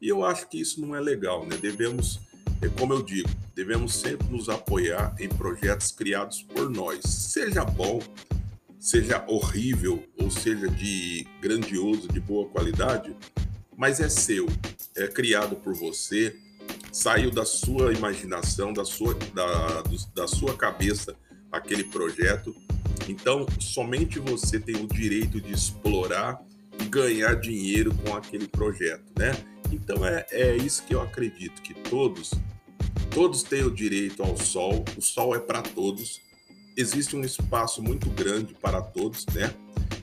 E 0.02 0.08
eu 0.08 0.26
acho 0.26 0.50
que 0.50 0.60
isso 0.60 0.82
não 0.82 0.96
é 0.96 1.00
legal, 1.00 1.46
né? 1.46 1.58
Devemos, 1.58 2.20
é 2.62 2.68
como 2.68 2.94
eu 2.94 3.02
digo, 3.02 3.30
devemos 3.56 3.96
sempre 3.96 4.28
nos 4.28 4.50
apoiar 4.50 5.16
em 5.20 5.30
projetos 5.30 5.92
criados 5.92 6.42
por 6.42 6.70
nós, 6.70 7.02
seja 7.06 7.64
bom, 7.64 8.02
seja 8.80 9.24
horrível 9.28 10.04
ou 10.20 10.30
seja 10.30 10.68
de 10.68 11.26
grandioso, 11.42 12.08
de 12.08 12.20
boa 12.20 12.50
qualidade, 12.50 13.16
mas 13.78 14.00
é 14.00 14.10
seu, 14.10 14.48
é 14.96 15.08
criado 15.08 15.56
por 15.56 15.74
você, 15.74 16.36
saiu 16.92 17.32
da 17.32 17.46
sua 17.46 17.94
imaginação, 17.94 18.74
da 18.74 18.86
sua, 18.86 19.16
da, 19.34 19.84
da 20.14 20.28
sua 20.28 20.56
cabeça 20.56 21.16
aquele 21.52 21.84
projeto. 21.84 22.54
Então, 23.08 23.46
somente 23.60 24.20
você 24.20 24.60
tem 24.60 24.76
o 24.76 24.88
direito 24.88 25.40
de 25.40 25.54
explorar 25.54 26.42
ganhar 26.94 27.36
dinheiro 27.36 27.94
com 27.96 28.16
aquele 28.16 28.48
projeto, 28.48 29.12
né? 29.18 29.32
Então 29.72 30.06
é, 30.06 30.26
é 30.32 30.56
isso 30.56 30.84
que 30.84 30.94
eu 30.94 31.02
acredito 31.02 31.62
que 31.62 31.74
todos 31.74 32.32
todos 33.14 33.44
têm 33.44 33.64
o 33.64 33.72
direito 33.72 34.24
ao 34.24 34.36
sol, 34.36 34.84
o 34.98 35.02
sol 35.02 35.36
é 35.36 35.40
para 35.40 35.62
todos. 35.62 36.20
Existe 36.76 37.16
um 37.16 37.22
espaço 37.22 37.82
muito 37.82 38.10
grande 38.10 38.56
para 38.56 38.82
todos, 38.82 39.26
né? 39.28 39.54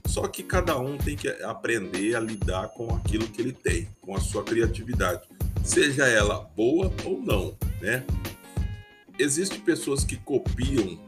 Só 0.07 0.27
que 0.29 0.43
cada 0.43 0.79
um 0.79 0.97
tem 0.97 1.17
que 1.17 1.29
aprender 1.43 2.15
a 2.15 2.21
lidar 2.21 2.69
com 2.69 2.95
aquilo 2.95 3.27
que 3.27 3.43
ele 3.43 3.53
tem, 3.53 3.89
com 4.01 4.15
a 4.15 4.21
sua 4.21 4.45
criatividade, 4.45 5.23
seja 5.65 6.07
ela 6.07 6.49
boa 6.57 6.93
ou 7.05 7.21
não, 7.21 7.57
né? 7.81 8.05
Existem 9.19 9.61
pessoas 9.61 10.05
que 10.05 10.17
copiam 10.17 10.99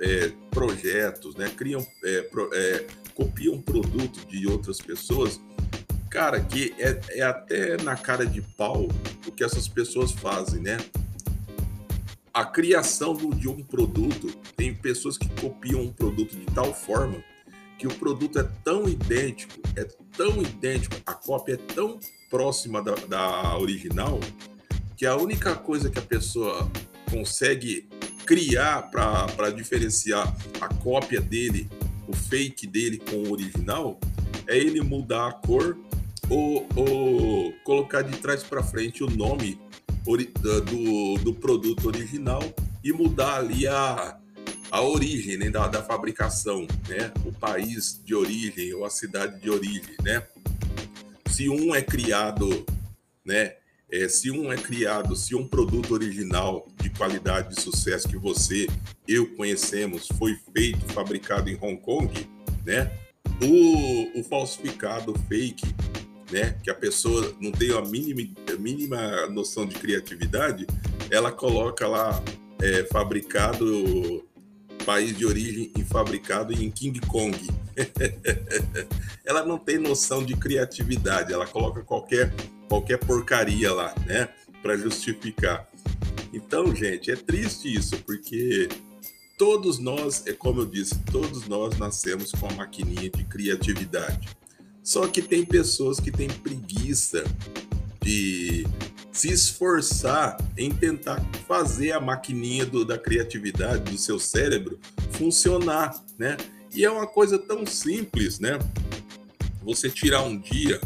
é, 0.00 0.32
projetos, 0.50 1.34
né? 1.34 1.50
Criam, 1.56 1.84
é, 2.04 2.22
pro, 2.22 2.48
é, 2.54 2.86
copiam 3.16 3.60
produto 3.60 4.26
de 4.28 4.46
outras 4.46 4.78
pessoas, 4.78 5.40
cara, 6.10 6.38
que 6.38 6.74
é, 6.78 7.00
é 7.18 7.22
até 7.22 7.82
na 7.82 7.96
cara 7.96 8.26
de 8.26 8.42
pau 8.42 8.88
o 9.26 9.32
que 9.32 9.42
essas 9.42 9.66
pessoas 9.66 10.12
fazem, 10.12 10.60
né? 10.60 10.76
A 12.32 12.44
criação 12.44 13.16
de 13.16 13.48
um 13.48 13.62
produto, 13.62 14.28
tem 14.54 14.74
pessoas 14.74 15.16
que 15.16 15.28
copiam 15.40 15.80
um 15.80 15.90
produto 15.90 16.36
de 16.36 16.44
tal 16.54 16.74
forma 16.74 17.24
que 17.78 17.86
o 17.86 17.94
produto 17.94 18.38
é 18.38 18.42
tão 18.62 18.86
idêntico, 18.86 19.54
é 19.74 19.84
tão 20.14 20.42
idêntico, 20.42 20.96
a 21.06 21.14
cópia 21.14 21.54
é 21.54 21.74
tão 21.74 21.98
próxima 22.28 22.82
da, 22.82 22.94
da 22.94 23.58
original, 23.58 24.20
que 24.96 25.06
a 25.06 25.16
única 25.16 25.54
coisa 25.54 25.88
que 25.88 25.98
a 25.98 26.02
pessoa 26.02 26.70
consegue 27.10 27.88
criar 28.26 28.90
para 28.90 29.50
diferenciar 29.50 30.34
a 30.60 30.68
cópia 30.68 31.20
dele 31.20 31.70
o 32.06 32.14
fake 32.14 32.66
dele 32.66 32.98
com 32.98 33.16
o 33.16 33.32
original 33.32 33.98
é 34.46 34.56
ele 34.56 34.80
mudar 34.80 35.28
a 35.28 35.32
cor 35.32 35.76
ou, 36.28 36.66
ou 36.74 37.52
colocar 37.64 38.02
de 38.02 38.16
trás 38.18 38.42
para 38.42 38.62
frente 38.62 39.02
o 39.02 39.10
nome 39.10 39.58
do, 40.64 41.14
do 41.16 41.34
produto 41.34 41.86
original 41.86 42.42
e 42.82 42.92
mudar 42.92 43.38
ali 43.38 43.66
a, 43.66 44.18
a 44.70 44.82
origem 44.82 45.36
né, 45.36 45.50
da, 45.50 45.66
da 45.66 45.82
fabricação, 45.82 46.66
né? 46.88 47.12
o 47.24 47.32
país 47.32 48.00
de 48.04 48.14
origem 48.14 48.72
ou 48.74 48.84
a 48.84 48.90
cidade 48.90 49.40
de 49.40 49.50
origem. 49.50 49.96
Né? 50.02 50.22
Se 51.26 51.48
um 51.48 51.74
é 51.74 51.82
criado, 51.82 52.64
né? 53.24 53.56
É, 53.90 54.08
se 54.08 54.30
um 54.30 54.52
é 54.52 54.56
criado, 54.56 55.14
se 55.14 55.34
um 55.34 55.46
produto 55.46 55.94
original 55.94 56.66
de 56.82 56.90
qualidade 56.90 57.54
de 57.54 57.60
sucesso 57.60 58.08
que 58.08 58.16
você, 58.16 58.66
eu 59.06 59.34
conhecemos, 59.36 60.08
foi 60.18 60.36
feito, 60.52 60.92
fabricado 60.92 61.48
em 61.48 61.56
Hong 61.60 61.76
Kong, 61.76 62.12
né? 62.64 62.90
O, 63.40 64.20
o 64.20 64.24
falsificado 64.24 65.14
fake, 65.28 65.66
né? 66.32 66.56
Que 66.64 66.70
a 66.70 66.74
pessoa 66.74 67.32
não 67.40 67.52
tem 67.52 67.72
a 67.72 67.80
mínima, 67.82 68.28
a 68.52 68.56
mínima 68.58 69.26
noção 69.28 69.64
de 69.64 69.76
criatividade, 69.76 70.66
ela 71.08 71.30
coloca 71.30 71.86
lá 71.86 72.20
é, 72.60 72.84
fabricado 72.84 74.26
país 74.84 75.16
de 75.16 75.26
origem 75.26 75.72
e 75.76 75.84
fabricado 75.84 76.52
em 76.52 76.70
King 76.70 77.00
Kong. 77.06 77.36
ela 79.26 79.44
não 79.44 79.58
tem 79.58 79.78
noção 79.78 80.24
de 80.24 80.34
criatividade, 80.36 81.32
ela 81.32 81.46
coloca 81.46 81.82
qualquer 81.82 82.32
qualquer 82.68 82.98
porcaria 82.98 83.72
lá, 83.72 83.94
né, 84.06 84.28
para 84.62 84.76
justificar. 84.76 85.68
Então, 86.32 86.74
gente, 86.74 87.10
é 87.10 87.16
triste 87.16 87.72
isso, 87.72 87.96
porque 87.98 88.68
todos 89.38 89.78
nós, 89.78 90.26
é 90.26 90.32
como 90.32 90.60
eu 90.60 90.66
disse, 90.66 90.98
todos 91.10 91.46
nós 91.46 91.78
nascemos 91.78 92.32
com 92.32 92.46
a 92.46 92.52
maquininha 92.52 93.10
de 93.10 93.24
criatividade. 93.24 94.28
Só 94.82 95.06
que 95.06 95.20
tem 95.20 95.44
pessoas 95.44 95.98
que 95.98 96.10
têm 96.10 96.28
preguiça 96.28 97.24
de 98.02 98.66
se 99.10 99.32
esforçar 99.32 100.36
em 100.56 100.70
tentar 100.70 101.24
fazer 101.48 101.92
a 101.92 102.00
maquininha 102.00 102.66
do, 102.66 102.84
da 102.84 102.98
criatividade 102.98 103.90
do 103.90 103.98
seu 103.98 104.18
cérebro 104.18 104.78
funcionar, 105.12 106.04
né? 106.18 106.36
E 106.72 106.84
é 106.84 106.90
uma 106.90 107.06
coisa 107.06 107.38
tão 107.38 107.64
simples, 107.66 108.38
né? 108.38 108.58
Você 109.64 109.90
tirar 109.90 110.22
um 110.22 110.38
dia 110.38 110.80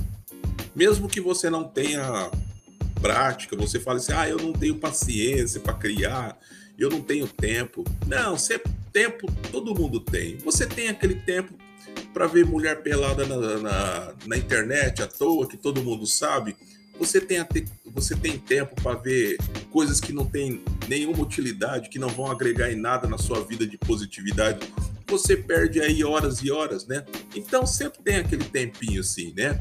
mesmo 0.74 1.08
que 1.08 1.20
você 1.20 1.50
não 1.50 1.64
tenha 1.64 2.30
prática, 3.00 3.56
você 3.56 3.80
fala 3.80 3.98
assim: 3.98 4.12
ah, 4.12 4.28
eu 4.28 4.38
não 4.38 4.52
tenho 4.52 4.76
paciência 4.76 5.60
para 5.60 5.74
criar, 5.74 6.38
eu 6.78 6.90
não 6.90 7.00
tenho 7.00 7.26
tempo. 7.26 7.84
Não, 8.06 8.36
você 8.36 8.60
tempo 8.92 9.26
todo 9.50 9.74
mundo 9.74 10.00
tem. 10.00 10.36
Você 10.38 10.66
tem 10.66 10.88
aquele 10.88 11.14
tempo 11.14 11.54
para 12.12 12.26
ver 12.26 12.44
mulher 12.44 12.82
pelada 12.82 13.26
na, 13.26 13.58
na, 13.58 14.14
na, 14.26 14.36
internet 14.36 15.02
à 15.02 15.06
toa, 15.06 15.48
que 15.48 15.56
todo 15.56 15.82
mundo 15.82 16.06
sabe. 16.06 16.56
Você 16.98 17.20
tem, 17.20 17.38
você 17.86 18.14
tem 18.14 18.38
tempo 18.38 18.74
para 18.82 18.98
ver 18.98 19.38
coisas 19.70 20.00
que 20.00 20.12
não 20.12 20.26
têm 20.26 20.62
nenhuma 20.86 21.22
utilidade, 21.22 21.88
que 21.88 21.98
não 21.98 22.08
vão 22.08 22.30
agregar 22.30 22.70
em 22.70 22.76
nada 22.76 23.08
na 23.08 23.16
sua 23.16 23.42
vida 23.42 23.66
de 23.66 23.78
positividade. 23.78 24.60
Você 25.06 25.36
perde 25.36 25.80
aí 25.80 26.04
horas 26.04 26.42
e 26.42 26.50
horas, 26.50 26.86
né? 26.86 27.04
Então 27.34 27.66
sempre 27.66 28.00
tem 28.02 28.16
aquele 28.16 28.44
tempinho 28.44 29.00
assim, 29.00 29.32
né? 29.34 29.58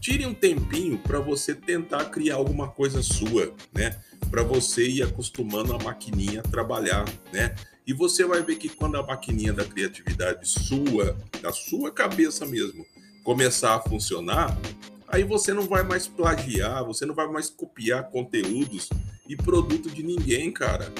Tire 0.00 0.24
um 0.24 0.32
tempinho 0.32 0.96
para 0.96 1.20
você 1.20 1.54
tentar 1.54 2.06
criar 2.06 2.36
alguma 2.36 2.68
coisa 2.68 3.02
sua, 3.02 3.52
né? 3.70 4.00
Para 4.30 4.42
você 4.42 4.88
ir 4.88 5.02
acostumando 5.02 5.74
a 5.74 5.78
maquininha 5.78 6.40
a 6.40 6.42
trabalhar, 6.42 7.04
né? 7.30 7.54
E 7.86 7.92
você 7.92 8.24
vai 8.24 8.42
ver 8.42 8.56
que 8.56 8.70
quando 8.70 8.96
a 8.96 9.06
maquininha 9.06 9.52
da 9.52 9.62
criatividade 9.62 10.48
sua, 10.48 11.18
da 11.42 11.52
sua 11.52 11.90
cabeça 11.90 12.46
mesmo, 12.46 12.86
começar 13.22 13.74
a 13.74 13.80
funcionar, 13.80 14.58
aí 15.06 15.22
você 15.22 15.52
não 15.52 15.64
vai 15.64 15.82
mais 15.82 16.08
plagiar, 16.08 16.82
você 16.82 17.04
não 17.04 17.14
vai 17.14 17.28
mais 17.28 17.50
copiar 17.50 18.10
conteúdos 18.10 18.88
e 19.28 19.36
produto 19.36 19.90
de 19.90 20.02
ninguém, 20.02 20.50
cara. 20.50 20.90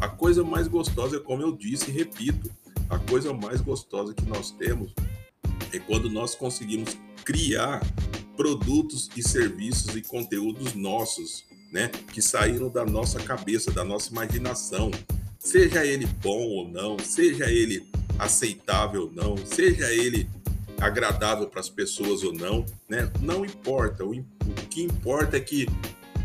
A 0.00 0.08
coisa 0.08 0.42
mais 0.42 0.66
gostosa, 0.66 1.20
como 1.20 1.42
eu 1.42 1.52
disse 1.52 1.90
e 1.90 1.92
repito, 1.92 2.50
a 2.88 2.98
coisa 2.98 3.34
mais 3.34 3.60
gostosa 3.60 4.14
que 4.14 4.24
nós 4.24 4.50
temos 4.52 4.94
é 5.70 5.78
quando 5.78 6.08
nós 6.08 6.34
conseguimos 6.34 6.96
criar 7.24 7.80
produtos 8.42 9.08
e 9.16 9.22
serviços 9.22 9.94
e 9.94 10.02
conteúdos 10.02 10.74
nossos, 10.74 11.44
né, 11.70 11.88
que 12.12 12.20
saíram 12.20 12.68
da 12.68 12.84
nossa 12.84 13.20
cabeça, 13.20 13.70
da 13.70 13.84
nossa 13.84 14.10
imaginação, 14.10 14.90
seja 15.38 15.86
ele 15.86 16.06
bom 16.20 16.48
ou 16.48 16.68
não, 16.68 16.98
seja 16.98 17.48
ele 17.48 17.86
aceitável 18.18 19.02
ou 19.02 19.12
não, 19.12 19.36
seja 19.46 19.92
ele 19.92 20.28
agradável 20.80 21.46
para 21.46 21.60
as 21.60 21.68
pessoas 21.68 22.24
ou 22.24 22.32
não, 22.32 22.66
né? 22.88 23.08
Não 23.20 23.44
importa. 23.44 24.04
O, 24.04 24.12
que 24.68 24.82
importa 24.82 25.36
é 25.36 25.40
que 25.40 25.68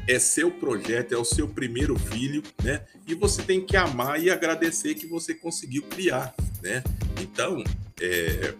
é 0.08 0.18
seu 0.18 0.50
projeto, 0.50 1.14
é 1.14 1.18
o 1.18 1.24
seu 1.24 1.48
primeiro 1.48 2.00
filho, 2.00 2.42
né? 2.64 2.82
E 3.06 3.14
você 3.14 3.44
tem 3.44 3.64
que 3.64 3.78
amar 3.78 4.20
e 4.20 4.32
agradecer 4.32 4.96
que 4.96 5.06
você 5.06 5.36
conseguiu 5.36 5.84
criar, 5.84 6.34
né? 6.64 6.84
Então, 7.22 7.64
é, 8.02 8.56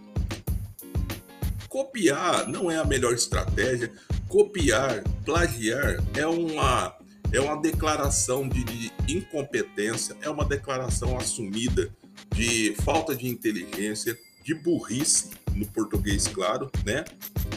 copiar 1.70 2.48
não 2.48 2.70
é 2.70 2.78
a 2.78 2.86
melhor 2.86 3.14
estratégia. 3.14 3.92
Copiar, 4.28 5.04
plagiar 5.26 6.04
é 6.16 6.26
uma 6.26 6.96
é 7.32 7.42
uma 7.42 7.62
declaração 7.62 8.48
de, 8.48 8.64
de 8.64 8.92
incompetência, 9.10 10.16
é 10.22 10.30
uma 10.30 10.46
declaração 10.46 11.18
assumida 11.18 11.94
de 12.34 12.74
falta 12.84 13.14
de 13.14 13.28
inteligência, 13.28 14.18
de 14.44 14.54
burrice, 14.54 15.32
no 15.54 15.66
português, 15.68 16.28
claro, 16.28 16.72
né? 16.86 17.04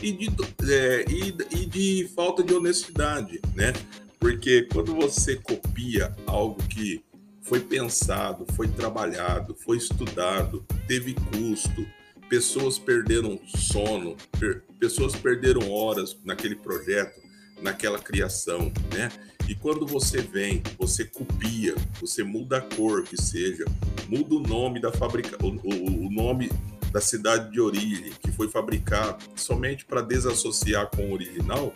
E 0.02 0.11
de, 0.11 0.29
é, 0.73 1.05
e, 1.09 1.62
e 1.62 1.67
de 1.67 2.11
falta 2.17 2.43
de 2.43 2.52
honestidade, 2.52 3.40
né? 3.55 3.73
Porque 4.19 4.67
quando 4.73 4.95
você 4.95 5.37
copia 5.37 6.14
algo 6.26 6.61
que 6.64 7.05
foi 7.43 7.61
pensado, 7.61 8.47
foi 8.55 8.69
trabalhado, 8.69 9.55
foi 9.55 9.76
estudado, 9.76 10.64
teve 10.87 11.14
custo, 11.14 11.87
pessoas 12.30 12.78
perderam 12.78 13.40
sono, 13.44 14.16
per, 14.38 14.62
pessoas 14.78 15.16
perderam 15.16 15.68
horas 15.68 16.16
naquele 16.25 16.54
projeto, 16.54 17.20
naquela 17.60 17.99
criação, 17.99 18.72
né? 18.94 19.10
E 19.49 19.54
quando 19.54 19.84
você 19.84 20.22
vem, 20.22 20.62
você 20.78 21.04
copia, 21.04 21.75
você 22.00 22.22
muda 22.22 22.58
a 22.58 22.60
cor 22.60 23.02
que 23.02 23.20
seja, 23.20 23.64
muda 24.08 24.37
o 24.37 24.40
nome 24.40 24.80
da 24.80 24.92
fábrica, 24.92 25.37
o, 25.44 25.49
o, 25.49 26.06
o 26.06 26.10
nome 26.10 26.49
da 26.92 27.00
cidade 27.00 27.50
de 27.50 27.60
origem, 27.60 28.12
que 28.20 28.30
foi 28.30 28.49
fabricado 28.49 29.25
somente 29.34 29.84
para 29.84 30.00
desassociar 30.00 30.88
com 30.88 31.11
o 31.11 31.12
original, 31.12 31.74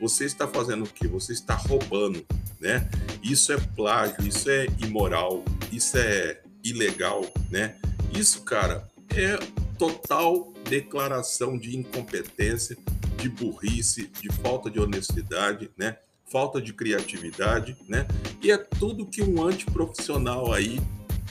você 0.00 0.24
está 0.24 0.48
fazendo 0.48 0.82
o 0.82 0.88
quê? 0.88 1.06
Você 1.06 1.32
está 1.32 1.54
roubando, 1.54 2.26
né? 2.60 2.90
Isso 3.22 3.52
é 3.52 3.56
plágio, 3.56 4.26
isso 4.26 4.50
é 4.50 4.66
imoral, 4.84 5.44
isso 5.70 5.96
é 5.96 6.40
ilegal, 6.64 7.24
né? 7.48 7.76
Isso, 8.12 8.42
cara, 8.42 8.90
é 9.14 9.61
total 9.82 10.52
declaração 10.70 11.58
de 11.58 11.76
incompetência, 11.76 12.76
de 13.16 13.28
burrice, 13.28 14.08
de 14.20 14.28
falta 14.34 14.70
de 14.70 14.78
honestidade, 14.78 15.72
né? 15.76 15.96
Falta 16.30 16.62
de 16.62 16.72
criatividade, 16.72 17.76
né? 17.88 18.06
E 18.40 18.52
é 18.52 18.56
tudo 18.56 19.04
que 19.04 19.24
um 19.24 19.44
antiprofissional 19.44 20.52
aí 20.52 20.80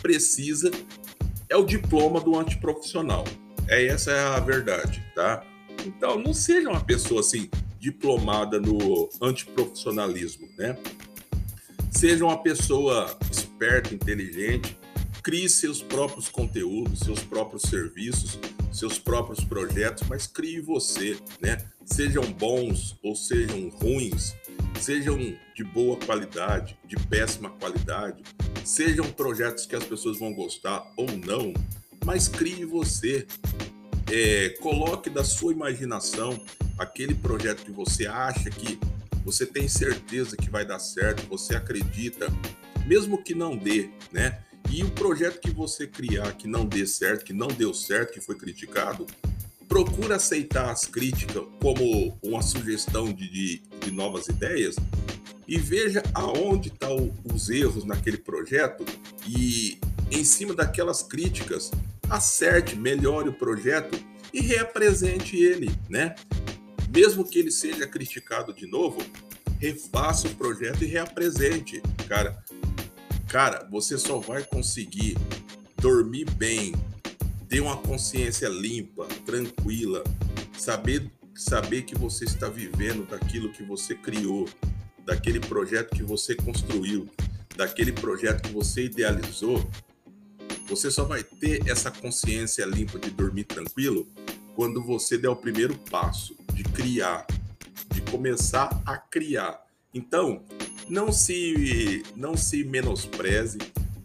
precisa 0.01 0.69
é 1.47 1.55
o 1.55 1.63
diploma 1.63 2.19
do 2.19 2.37
antiprofissional. 2.37 3.23
É 3.69 3.85
essa 3.85 4.11
é 4.11 4.19
a 4.21 4.39
verdade, 4.41 5.01
tá? 5.15 5.45
Então 5.85 6.19
não 6.19 6.33
seja 6.33 6.69
uma 6.69 6.83
pessoa 6.83 7.21
assim 7.21 7.49
diplomada 7.79 8.59
no 8.59 9.09
antiprofissionalismo, 9.21 10.49
né? 10.57 10.77
Seja 11.89 12.25
uma 12.25 12.43
pessoa 12.43 13.17
esperta, 13.31 13.95
inteligente, 13.95 14.77
crie 15.23 15.47
seus 15.47 15.81
próprios 15.81 16.27
conteúdos, 16.27 16.99
seus 16.99 17.19
próprios 17.23 17.63
serviços, 17.63 18.39
seus 18.71 18.97
próprios 18.97 19.43
projetos, 19.43 20.07
mas 20.07 20.27
crie 20.27 20.59
você, 20.59 21.17
né? 21.41 21.57
Sejam 21.85 22.23
bons 22.33 22.97
ou 23.03 23.15
sejam 23.15 23.69
ruins, 23.69 24.33
sejam 24.79 25.17
de 25.55 25.63
boa 25.63 25.97
qualidade, 25.97 26.77
de 26.85 26.95
péssima 27.07 27.49
qualidade, 27.49 28.23
sejam 28.63 29.05
projetos 29.11 29.65
que 29.65 29.75
as 29.75 29.83
pessoas 29.83 30.17
vão 30.17 30.33
gostar 30.33 30.83
ou 30.95 31.07
não, 31.25 31.53
mas 32.05 32.27
crie 32.27 32.65
você. 32.65 33.27
É, 34.13 34.49
coloque 34.59 35.09
da 35.09 35.23
sua 35.23 35.53
imaginação 35.53 36.37
aquele 36.77 37.15
projeto 37.15 37.63
que 37.63 37.71
você 37.71 38.07
acha 38.07 38.49
que 38.49 38.77
você 39.23 39.45
tem 39.45 39.69
certeza 39.69 40.35
que 40.35 40.49
vai 40.49 40.65
dar 40.65 40.79
certo, 40.79 41.27
você 41.29 41.55
acredita, 41.55 42.27
mesmo 42.85 43.23
que 43.23 43.33
não 43.33 43.55
dê, 43.55 43.89
né? 44.11 44.43
E 44.69 44.83
o 44.83 44.91
projeto 44.91 45.39
que 45.39 45.51
você 45.51 45.87
criar 45.87 46.33
que 46.33 46.47
não 46.47 46.65
dê 46.65 46.85
certo, 46.85 47.25
que 47.25 47.33
não 47.33 47.47
deu 47.47 47.73
certo, 47.73 48.13
que 48.13 48.21
foi 48.21 48.35
criticado, 48.35 49.05
procura 49.67 50.15
aceitar 50.17 50.69
as 50.69 50.85
críticas 50.85 51.43
como 51.61 52.17
uma 52.21 52.41
sugestão 52.41 53.05
de, 53.05 53.29
de, 53.29 53.61
de 53.79 53.91
novas 53.91 54.27
ideias 54.27 54.75
e 55.47 55.57
veja 55.57 56.03
aonde 56.13 56.69
estão 56.69 57.07
tá 57.07 57.33
os 57.33 57.49
erros 57.49 57.83
naquele 57.83 58.17
projeto 58.17 58.85
e 59.27 59.79
em 60.11 60.23
cima 60.23 60.53
daquelas 60.53 61.03
críticas 61.03 61.71
acerte, 62.09 62.75
melhore 62.75 63.29
o 63.29 63.33
projeto 63.33 63.97
e 64.33 64.41
reapresente 64.41 65.37
ele, 65.37 65.71
né? 65.89 66.15
Mesmo 66.93 67.23
que 67.23 67.39
ele 67.39 67.51
seja 67.51 67.87
criticado 67.87 68.53
de 68.53 68.67
novo, 68.67 69.01
refaça 69.59 70.27
o 70.27 70.35
projeto 70.35 70.83
e 70.83 70.87
reapresente, 70.87 71.81
cara. 72.07 72.43
Cara, 73.31 73.65
você 73.71 73.97
só 73.97 74.19
vai 74.19 74.43
conseguir 74.43 75.17
dormir 75.77 76.29
bem, 76.31 76.75
ter 77.47 77.61
uma 77.61 77.77
consciência 77.77 78.49
limpa, 78.49 79.07
tranquila, 79.25 80.03
saber 80.59 81.09
saber 81.33 81.83
que 81.83 81.95
você 81.97 82.25
está 82.25 82.49
vivendo 82.49 83.07
daquilo 83.07 83.53
que 83.53 83.63
você 83.63 83.95
criou, 83.95 84.49
daquele 85.05 85.39
projeto 85.39 85.95
que 85.95 86.03
você 86.03 86.35
construiu, 86.35 87.09
daquele 87.55 87.93
projeto 87.93 88.49
que 88.49 88.53
você 88.53 88.83
idealizou, 88.83 89.65
você 90.67 90.91
só 90.91 91.05
vai 91.05 91.23
ter 91.23 91.65
essa 91.69 91.89
consciência 91.89 92.65
limpa 92.65 92.99
de 92.99 93.11
dormir 93.11 93.45
tranquilo 93.45 94.05
quando 94.57 94.83
você 94.83 95.17
der 95.17 95.29
o 95.29 95.37
primeiro 95.37 95.77
passo 95.89 96.35
de 96.53 96.63
criar, 96.63 97.25
de 97.93 98.01
começar 98.01 98.81
a 98.85 98.97
criar. 98.97 99.57
Então, 99.93 100.43
não 100.91 101.09
se 101.09 102.03
não 102.17 102.35
se 102.35 102.65
menospreze, 102.65 103.57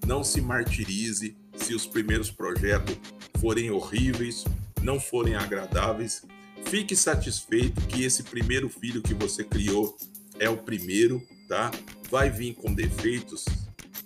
não 0.07 0.23
se 0.23 0.41
martirize 0.41 1.37
se 1.57 1.75
os 1.75 1.85
primeiros 1.85 2.31
projetos 2.31 2.97
forem 3.41 3.73
horríveis, 3.73 4.45
não 4.83 5.01
forem 5.01 5.35
agradáveis. 5.35 6.23
Fique 6.67 6.95
satisfeito 6.95 7.81
que 7.89 8.05
esse 8.05 8.23
primeiro 8.23 8.69
filho 8.69 9.03
que 9.03 9.15
você 9.15 9.43
criou 9.43 9.97
é 10.39 10.49
o 10.49 10.59
primeiro, 10.59 11.21
tá? 11.49 11.73
Vai 12.09 12.31
vir 12.31 12.55
com 12.55 12.73
defeitos, 12.73 13.45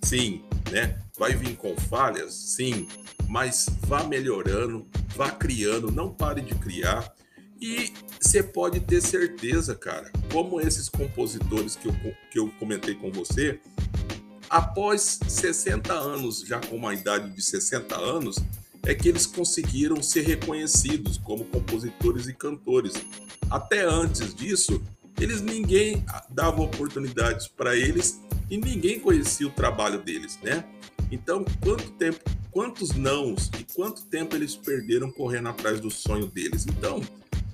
sim, 0.02 0.42
né? 0.72 0.98
Vai 1.18 1.34
vir 1.34 1.56
com 1.56 1.76
falhas, 1.76 2.32
sim, 2.32 2.88
mas 3.28 3.66
vá 3.82 4.04
melhorando, 4.04 4.86
vá 5.14 5.30
criando, 5.30 5.92
não 5.92 6.14
pare 6.14 6.40
de 6.40 6.54
criar. 6.54 7.12
E 7.60 7.92
você 8.20 8.42
pode 8.42 8.80
ter 8.80 9.02
certeza, 9.02 9.74
cara, 9.74 10.10
como 10.32 10.60
esses 10.60 10.88
compositores 10.88 11.76
que 11.76 11.88
eu, 11.88 11.94
que 12.30 12.38
eu 12.38 12.50
comentei 12.58 12.94
com 12.94 13.12
você, 13.12 13.60
após 14.48 15.20
60 15.28 15.92
anos, 15.92 16.40
já 16.40 16.58
com 16.58 16.76
uma 16.76 16.94
idade 16.94 17.30
de 17.30 17.42
60 17.42 17.96
anos, 17.96 18.36
é 18.82 18.94
que 18.94 19.08
eles 19.08 19.26
conseguiram 19.26 20.02
ser 20.02 20.22
reconhecidos 20.22 21.18
como 21.18 21.44
compositores 21.44 22.28
e 22.28 22.32
cantores. 22.32 22.94
Até 23.50 23.84
antes 23.84 24.34
disso, 24.34 24.82
eles 25.20 25.42
ninguém 25.42 26.04
dava 26.30 26.62
oportunidades 26.62 27.46
para 27.46 27.76
eles 27.76 28.20
e 28.48 28.56
ninguém 28.56 28.98
conhecia 28.98 29.46
o 29.46 29.50
trabalho 29.50 30.02
deles, 30.02 30.38
né? 30.42 30.64
Então, 31.12 31.44
quanto 31.60 31.90
tempo, 31.92 32.18
quantos 32.50 32.92
nãos 32.92 33.50
e 33.58 33.64
quanto 33.74 34.02
tempo 34.06 34.34
eles 34.34 34.56
perderam 34.56 35.10
correndo 35.10 35.48
atrás 35.48 35.78
do 35.78 35.90
sonho 35.90 36.26
deles? 36.26 36.66
Então, 36.66 37.02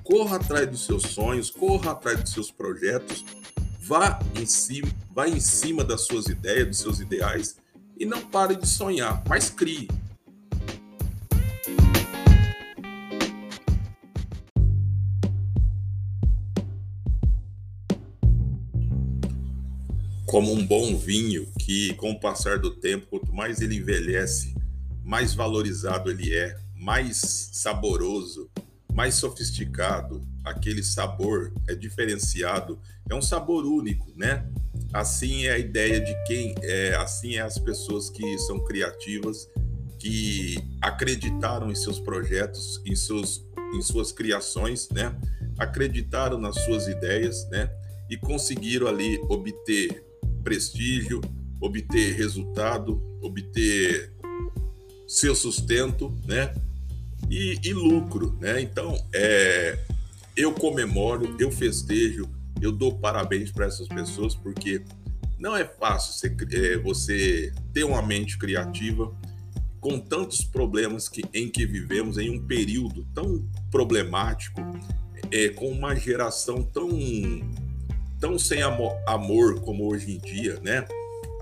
corra 0.06 0.36
atrás 0.36 0.70
dos 0.70 0.86
seus 0.86 1.02
sonhos, 1.02 1.50
corra 1.50 1.90
atrás 1.90 2.22
dos 2.22 2.32
seus 2.32 2.50
projetos, 2.50 3.24
vá 3.80 4.20
em 4.40 4.46
cima, 4.46 4.88
vá 5.10 5.28
em 5.28 5.40
cima 5.40 5.82
das 5.82 6.02
suas 6.02 6.26
ideias, 6.26 6.68
dos 6.68 6.78
seus 6.78 7.00
ideais 7.00 7.56
e 7.98 8.06
não 8.06 8.24
pare 8.24 8.54
de 8.54 8.68
sonhar, 8.68 9.22
mas 9.28 9.50
crie. 9.50 9.88
como 20.26 20.52
um 20.52 20.66
bom 20.66 20.98
vinho 20.98 21.48
que, 21.58 21.94
com 21.94 22.10
o 22.10 22.20
passar 22.20 22.58
do 22.58 22.70
tempo, 22.70 23.06
quanto 23.06 23.32
mais 23.32 23.62
ele 23.62 23.76
envelhece, 23.76 24.54
mais 25.02 25.32
valorizado 25.32 26.10
ele 26.10 26.34
é, 26.34 26.54
mais 26.74 27.48
saboroso, 27.52 28.50
mais 28.96 29.16
sofisticado, 29.16 30.26
aquele 30.42 30.82
sabor 30.82 31.52
é 31.68 31.74
diferenciado, 31.74 32.80
é 33.10 33.14
um 33.14 33.20
sabor 33.20 33.66
único, 33.66 34.10
né? 34.16 34.48
Assim 34.90 35.44
é 35.44 35.52
a 35.52 35.58
ideia 35.58 36.00
de 36.00 36.14
quem 36.24 36.54
é, 36.62 36.94
assim 36.94 37.36
é 37.36 37.42
as 37.42 37.58
pessoas 37.58 38.08
que 38.08 38.38
são 38.38 38.58
criativas, 38.64 39.46
que 39.98 40.56
acreditaram 40.80 41.70
em 41.70 41.74
seus 41.74 42.00
projetos, 42.00 42.80
em 42.86 42.96
seus 42.96 43.44
em 43.74 43.82
suas 43.82 44.12
criações, 44.12 44.88
né? 44.88 45.14
Acreditaram 45.58 46.38
nas 46.38 46.54
suas 46.64 46.88
ideias, 46.88 47.46
né? 47.50 47.68
E 48.08 48.16
conseguiram 48.16 48.86
ali 48.86 49.18
obter 49.28 50.06
prestígio, 50.42 51.20
obter 51.60 52.14
resultado, 52.14 53.02
obter 53.20 54.10
seu 55.06 55.34
sustento, 55.34 56.16
né? 56.26 56.54
E, 57.30 57.58
e 57.62 57.72
lucro, 57.72 58.36
né? 58.40 58.60
Então, 58.60 58.96
é, 59.14 59.78
eu 60.36 60.52
comemoro, 60.52 61.36
eu 61.38 61.50
festejo, 61.50 62.28
eu 62.60 62.70
dou 62.70 62.98
parabéns 62.98 63.50
para 63.50 63.66
essas 63.66 63.88
pessoas 63.88 64.34
porque 64.34 64.82
não 65.38 65.56
é 65.56 65.64
fácil 65.64 66.12
você, 66.12 66.56
é, 66.56 66.78
você 66.78 67.52
ter 67.72 67.84
uma 67.84 68.00
mente 68.00 68.38
criativa 68.38 69.14
com 69.80 69.98
tantos 69.98 70.42
problemas 70.42 71.08
que, 71.08 71.22
em 71.32 71.48
que 71.48 71.66
vivemos 71.66 72.18
em 72.18 72.30
um 72.30 72.44
período 72.44 73.06
tão 73.14 73.46
problemático, 73.70 74.60
é, 75.30 75.50
com 75.50 75.68
uma 75.68 75.94
geração 75.94 76.62
tão 76.62 76.88
tão 78.18 78.38
sem 78.38 78.62
amor, 78.62 78.96
amor 79.06 79.60
como 79.60 79.88
hoje 79.88 80.12
em 80.12 80.18
dia, 80.18 80.58
né? 80.60 80.86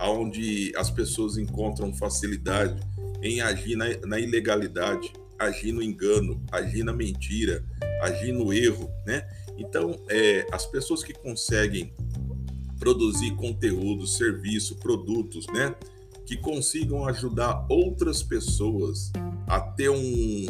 Onde 0.01 0.73
as 0.77 0.91
pessoas 0.91 1.39
encontram 1.39 1.95
facilidade 1.95 2.83
em 3.23 3.41
agir 3.41 3.77
na, 3.77 3.87
na 4.07 4.19
ilegalidade, 4.19 5.13
agir 5.45 5.73
no 5.73 5.83
engano, 5.83 6.43
agir 6.51 6.83
na 6.83 6.93
mentira, 6.93 7.65
agir 8.03 8.33
no 8.33 8.53
erro, 8.53 8.91
né? 9.07 9.27
Então, 9.57 9.99
é, 10.09 10.47
as 10.53 10.67
pessoas 10.67 11.03
que 11.03 11.13
conseguem 11.13 11.93
produzir 12.79 13.35
conteúdo, 13.37 14.07
serviço, 14.07 14.77
produtos, 14.77 15.47
né? 15.49 15.75
Que 16.27 16.37
consigam 16.37 17.07
ajudar 17.07 17.67
outras 17.69 18.23
pessoas 18.23 19.13
a 19.47 19.61
ter 19.61 19.91
um, 19.91 20.47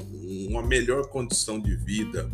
uma 0.48 0.62
melhor 0.62 1.08
condição 1.08 1.60
de 1.60 1.74
vida 1.76 2.30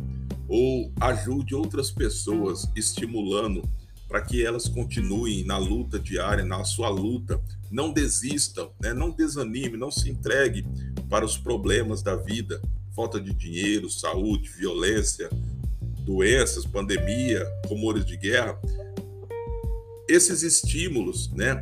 ou 0.49 0.92
ajude 1.01 1.55
outras 1.55 1.90
pessoas 1.90 2.68
estimulando 2.77 3.62
para 4.09 4.20
que 4.20 4.44
elas 4.44 4.68
continuem 4.68 5.44
na 5.44 5.57
luta 5.57 5.99
diária, 5.99 6.44
na 6.44 6.64
sua 6.64 6.88
luta, 6.88 7.40
não 7.70 7.92
desistam, 7.92 8.72
né? 8.80 8.92
não 8.92 9.11
desanime, 9.11 9.76
não 9.76 9.90
se 9.90 10.11
entregue 10.11 10.66
para 11.09 11.24
os 11.24 11.37
problemas 11.37 12.02
da 12.02 12.16
vida, 12.16 12.61
falta 12.94 13.20
de 13.20 13.33
dinheiro, 13.33 13.88
saúde, 13.88 14.50
violência, 14.50 15.30
doenças, 16.04 16.66
pandemia, 16.66 17.46
rumores 17.66 18.04
de 18.04 18.16
guerra. 18.16 18.59
Esses 20.09 20.42
estímulos, 20.42 21.30
né, 21.33 21.61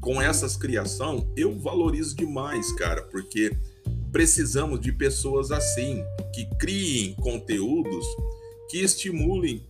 com 0.00 0.22
essas 0.22 0.56
criação, 0.56 1.30
eu 1.36 1.58
valorizo 1.58 2.14
demais, 2.14 2.72
cara, 2.72 3.02
porque 3.02 3.50
precisamos 4.12 4.80
de 4.80 4.92
pessoas 4.92 5.50
assim, 5.50 6.02
que 6.32 6.46
criem 6.56 7.14
conteúdos 7.14 8.06
que 8.68 8.78
estimulem 8.78 9.66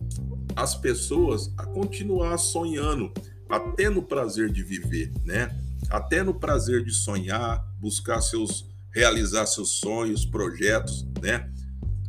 as 0.55 0.75
pessoas 0.75 1.51
a 1.57 1.65
continuar 1.65 2.37
sonhando, 2.37 3.11
até 3.47 3.89
no 3.89 4.03
prazer 4.03 4.51
de 4.51 4.61
viver, 4.61 5.11
né? 5.23 5.49
Até 5.89 6.23
no 6.23 6.33
prazer 6.33 6.83
de 6.83 6.93
sonhar, 6.93 7.65
buscar 7.79 8.21
seus 8.21 8.69
realizar 8.91 9.45
seus 9.45 9.79
sonhos, 9.79 10.25
projetos, 10.25 11.07
né? 11.21 11.51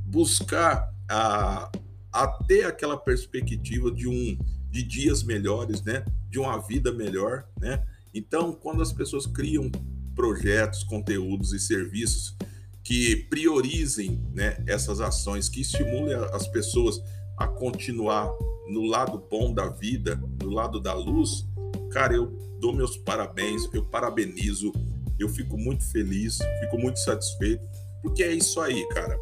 Buscar 0.07 0.91
a, 1.09 1.71
a 2.13 2.27
ter 2.45 2.65
aquela 2.65 2.97
perspectiva 2.97 3.91
de 3.91 4.09
um 4.09 4.39
de 4.71 4.83
dias 4.83 5.23
melhores, 5.23 5.83
né? 5.83 6.05
De 6.29 6.39
uma 6.39 6.59
vida 6.59 6.93
melhor, 6.93 7.47
né? 7.61 7.85
Então, 8.15 8.53
quando 8.53 8.83
as 8.83 8.93
pessoas 8.93 9.27
criam 9.27 9.71
projetos, 10.15 10.83
conteúdos 10.83 11.53
e 11.53 11.61
serviços 11.61 12.37
que 12.83 13.17
priorizem 13.31 14.21
né, 14.33 14.63
essas 14.67 15.01
ações, 15.01 15.49
que 15.49 15.61
estimulem 15.61 16.15
as 16.33 16.49
pessoas 16.49 17.01
a 17.37 17.47
continuar 17.47 18.29
no 18.69 18.85
lado 18.85 19.19
bom 19.31 19.55
da 19.55 19.69
vida, 19.69 20.21
no 20.43 20.51
lado 20.51 20.81
da 20.81 20.93
luz, 20.93 21.47
cara, 21.91 22.15
eu 22.15 22.27
dou 22.61 22.73
meus 22.73 22.97
parabéns, 22.97 23.69
eu 23.73 23.85
parabenizo, 23.85 24.73
eu 25.19 25.29
fico 25.29 25.57
muito 25.59 25.85
feliz, 25.91 26.39
fico 26.61 26.79
muito 26.79 26.99
satisfeito, 26.99 27.63
porque 28.03 28.23
é 28.23 28.33
isso 28.33 28.61
aí, 28.61 28.87
cara. 28.89 29.19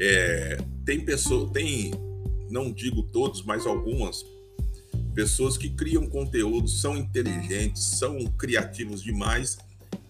É, 0.00 0.58
tem 0.84 1.04
pessoas, 1.04 1.50
tem, 1.50 1.92
não 2.50 2.72
digo 2.72 3.02
todos, 3.04 3.42
mas 3.42 3.66
algumas 3.66 4.24
pessoas 5.14 5.56
que 5.56 5.70
criam 5.70 6.06
conteúdo, 6.06 6.68
são 6.68 6.96
inteligentes, 6.96 7.82
são 7.98 8.24
criativos 8.38 9.02
demais, 9.02 9.58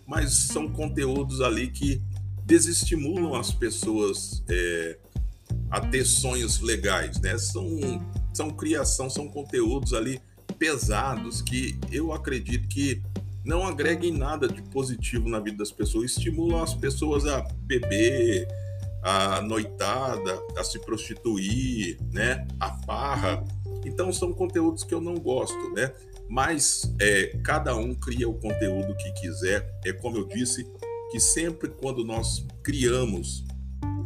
mas 0.07 0.33
são 0.33 0.71
conteúdos 0.71 1.41
ali 1.41 1.71
que 1.71 2.01
desestimulam 2.45 3.35
as 3.35 3.53
pessoas 3.53 4.43
é, 4.49 4.99
a 5.71 5.81
ter 5.81 6.05
sonhos 6.05 6.61
legais, 6.61 7.21
né? 7.21 7.37
São, 7.39 7.67
são 8.33 8.51
criação, 8.51 9.09
são 9.11 9.29
conteúdos 9.29 9.93
ali 9.93 10.21
pesados 10.63 11.43
que 11.43 11.77
eu 11.91 12.13
acredito 12.13 12.69
que 12.69 13.03
não 13.45 13.67
agreguem 13.67 14.17
nada 14.17 14.47
de 14.47 14.63
positivo 14.63 15.29
na 15.29 15.41
vida 15.41 15.57
das 15.57 15.73
pessoas, 15.73 16.13
estimulam 16.13 16.63
as 16.63 16.73
pessoas 16.73 17.27
a 17.27 17.41
beber, 17.63 18.47
a 19.03 19.43
noitada, 19.43 20.41
a 20.57 20.63
se 20.63 20.79
prostituir, 20.79 21.99
né? 22.13 22.47
A 22.61 22.77
farra. 22.85 23.45
Então 23.85 24.13
são 24.13 24.33
conteúdos 24.33 24.85
que 24.85 24.95
eu 24.95 25.01
não 25.01 25.17
gosto, 25.17 25.69
né? 25.75 25.93
Mas 26.29 26.95
é, 27.01 27.37
cada 27.43 27.75
um 27.75 27.93
cria 27.93 28.29
o 28.29 28.35
conteúdo 28.35 28.95
que 28.95 29.11
quiser. 29.15 29.69
É 29.85 29.93
como 29.93 30.17
eu 30.17 30.29
disse, 30.29 30.65
que 31.11 31.19
sempre 31.19 31.71
quando 31.71 32.05
nós 32.05 32.47
criamos 32.63 33.45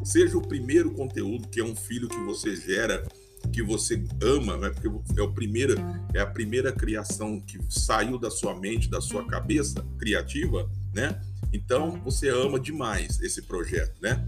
Seja 0.06 0.38
o 0.38 0.40
primeiro 0.40 0.92
conteúdo, 0.92 1.48
que 1.48 1.60
é 1.60 1.64
um 1.64 1.74
filho 1.74 2.08
que 2.08 2.20
você 2.20 2.54
gera, 2.54 3.04
que 3.46 3.62
você 3.62 4.02
ama, 4.22 4.56
né? 4.56 4.70
porque 4.70 4.88
é, 5.18 5.22
o 5.22 5.32
primeiro, 5.32 5.74
é 6.14 6.20
a 6.20 6.26
primeira 6.26 6.72
criação 6.72 7.40
que 7.40 7.58
saiu 7.68 8.18
da 8.18 8.30
sua 8.30 8.54
mente, 8.54 8.90
da 8.90 9.00
sua 9.00 9.24
cabeça 9.26 9.84
criativa, 9.98 10.68
né? 10.92 11.20
Então 11.52 12.00
você 12.02 12.28
ama 12.28 12.58
demais 12.58 13.20
esse 13.20 13.42
projeto, 13.42 13.94
né? 14.00 14.26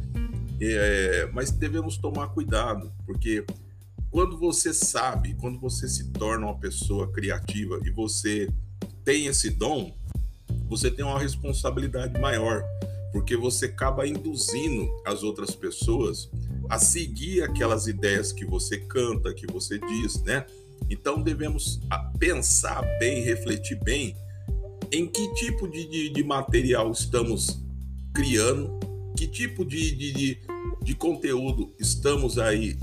É, 0.60 1.28
mas 1.32 1.50
devemos 1.50 1.96
tomar 1.96 2.28
cuidado, 2.28 2.92
porque 3.06 3.44
quando 4.10 4.38
você 4.38 4.72
sabe, 4.72 5.34
quando 5.34 5.60
você 5.60 5.88
se 5.88 6.10
torna 6.10 6.46
uma 6.46 6.58
pessoa 6.58 7.10
criativa 7.12 7.78
e 7.84 7.90
você 7.90 8.48
tem 9.04 9.26
esse 9.26 9.50
dom, 9.50 9.96
você 10.68 10.90
tem 10.90 11.04
uma 11.04 11.18
responsabilidade 11.18 12.18
maior 12.20 12.64
porque 13.12 13.36
você 13.36 13.66
acaba 13.66 14.06
induzindo 14.06 14.88
as 15.04 15.22
outras 15.22 15.54
pessoas 15.54 16.30
a 16.68 16.78
seguir 16.78 17.42
aquelas 17.42 17.86
ideias 17.86 18.32
que 18.32 18.44
você 18.44 18.78
canta, 18.78 19.32
que 19.32 19.46
você 19.46 19.78
diz, 19.78 20.22
né? 20.22 20.44
Então 20.90 21.22
devemos 21.22 21.80
pensar 22.18 22.82
bem, 22.98 23.22
refletir 23.22 23.78
bem 23.82 24.14
em 24.92 25.06
que 25.06 25.34
tipo 25.34 25.68
de, 25.68 25.86
de, 25.88 26.08
de 26.10 26.24
material 26.24 26.90
estamos 26.90 27.60
criando, 28.14 28.78
que 29.16 29.26
tipo 29.26 29.64
de, 29.64 29.92
de, 29.92 30.40
de 30.82 30.94
conteúdo 30.94 31.74
estamos 31.78 32.38
aí 32.38 32.78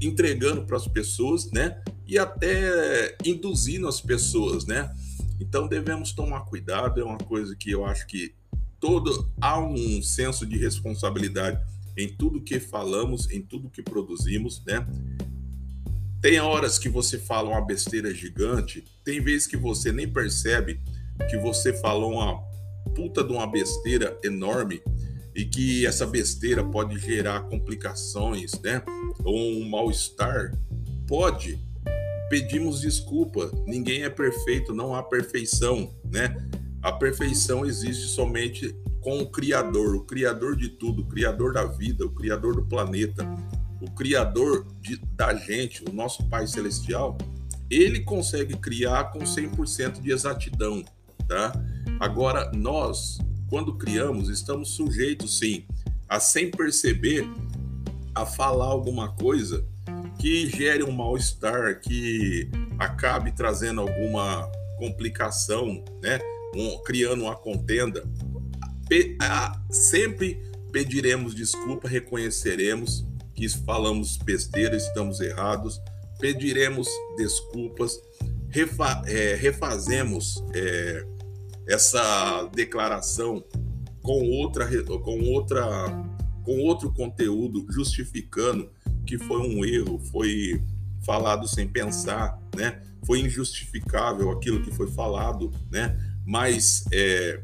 entregando 0.00 0.64
para 0.64 0.76
as 0.76 0.86
pessoas, 0.86 1.50
né? 1.50 1.80
E 2.06 2.18
até 2.18 3.16
induzindo 3.24 3.88
as 3.88 4.00
pessoas, 4.00 4.66
né? 4.66 4.92
Então 5.40 5.68
devemos 5.68 6.12
tomar 6.12 6.40
cuidado, 6.40 7.00
é 7.00 7.04
uma 7.04 7.18
coisa 7.18 7.54
que 7.56 7.70
eu 7.70 7.84
acho 7.84 8.06
que 8.06 8.34
todo 8.78 9.30
há 9.40 9.58
um 9.58 10.02
senso 10.02 10.46
de 10.46 10.56
responsabilidade 10.58 11.60
em 11.96 12.08
tudo 12.08 12.42
que 12.42 12.60
falamos, 12.60 13.30
em 13.30 13.40
tudo 13.40 13.70
que 13.70 13.82
produzimos, 13.82 14.62
né? 14.66 14.86
Tem 16.20 16.40
horas 16.40 16.78
que 16.78 16.88
você 16.88 17.18
fala 17.18 17.50
uma 17.50 17.64
besteira 17.64 18.12
gigante, 18.12 18.84
tem 19.04 19.20
vezes 19.20 19.46
que 19.46 19.56
você 19.56 19.92
nem 19.92 20.08
percebe 20.08 20.80
que 21.30 21.36
você 21.38 21.72
falou 21.72 22.14
uma 22.14 22.40
puta 22.94 23.22
de 23.22 23.32
uma 23.32 23.46
besteira 23.46 24.18
enorme 24.22 24.82
e 25.34 25.44
que 25.44 25.86
essa 25.86 26.06
besteira 26.06 26.64
pode 26.64 26.98
gerar 26.98 27.42
complicações, 27.42 28.52
né? 28.62 28.82
Ou 29.22 29.36
um 29.36 29.68
mal-estar, 29.68 30.52
pode. 31.06 31.58
Pedimos 32.30 32.80
desculpa. 32.80 33.50
Ninguém 33.66 34.02
é 34.02 34.10
perfeito, 34.10 34.74
não 34.74 34.94
há 34.94 35.02
perfeição, 35.02 35.94
né? 36.10 36.36
A 36.82 36.90
perfeição 36.90 37.66
existe 37.66 38.06
somente 38.06 38.74
com 39.06 39.20
o 39.20 39.30
Criador, 39.30 39.94
o 39.94 40.00
Criador 40.00 40.56
de 40.56 40.68
tudo, 40.68 41.02
o 41.02 41.06
Criador 41.06 41.52
da 41.52 41.64
vida, 41.64 42.04
o 42.04 42.10
Criador 42.10 42.56
do 42.56 42.66
planeta, 42.66 43.24
o 43.80 43.88
Criador 43.92 44.66
de, 44.80 44.96
da 45.14 45.32
gente, 45.32 45.84
o 45.88 45.92
nosso 45.92 46.28
Pai 46.28 46.44
Celestial. 46.48 47.16
Ele 47.70 48.00
consegue 48.00 48.56
criar 48.56 49.12
com 49.12 49.20
100% 49.20 50.00
de 50.00 50.10
exatidão, 50.10 50.84
tá? 51.28 51.52
Agora, 52.00 52.50
nós, 52.52 53.18
quando 53.48 53.78
criamos, 53.78 54.28
estamos 54.28 54.70
sujeitos, 54.70 55.38
sim, 55.38 55.64
a 56.08 56.18
sem 56.18 56.50
perceber, 56.50 57.30
a 58.12 58.26
falar 58.26 58.66
alguma 58.66 59.14
coisa 59.14 59.64
que 60.18 60.50
gere 60.50 60.82
um 60.82 60.90
mal-estar, 60.90 61.80
que 61.80 62.50
acabe 62.76 63.30
trazendo 63.30 63.82
alguma 63.82 64.50
complicação, 64.80 65.84
né? 66.02 66.18
Um, 66.56 66.82
criando 66.82 67.22
uma 67.22 67.36
contenda. 67.36 68.02
Sempre 69.70 70.40
pediremos 70.72 71.34
desculpa, 71.34 71.88
reconheceremos 71.88 73.04
que 73.34 73.48
falamos 73.48 74.16
besteira, 74.16 74.76
estamos 74.76 75.20
errados, 75.20 75.80
pediremos 76.18 76.88
desculpas, 77.16 78.00
refa 78.48 79.02
é, 79.06 79.34
refazemos 79.34 80.42
é, 80.54 81.06
essa 81.66 82.44
declaração 82.54 83.44
com 84.02 84.30
outra 84.30 84.66
com 85.00 85.20
outra 85.30 85.64
com 86.42 86.60
outro 86.60 86.92
conteúdo 86.92 87.66
justificando 87.70 88.70
que 89.04 89.18
foi 89.18 89.40
um 89.40 89.64
erro, 89.64 89.98
foi 90.10 90.62
falado 91.04 91.46
sem 91.46 91.68
pensar, 91.68 92.40
né? 92.56 92.82
Foi 93.04 93.20
injustificável 93.20 94.30
aquilo 94.30 94.62
que 94.62 94.72
foi 94.72 94.90
falado, 94.90 95.50
né? 95.70 95.96
Mas 96.24 96.84
é, 96.92 97.40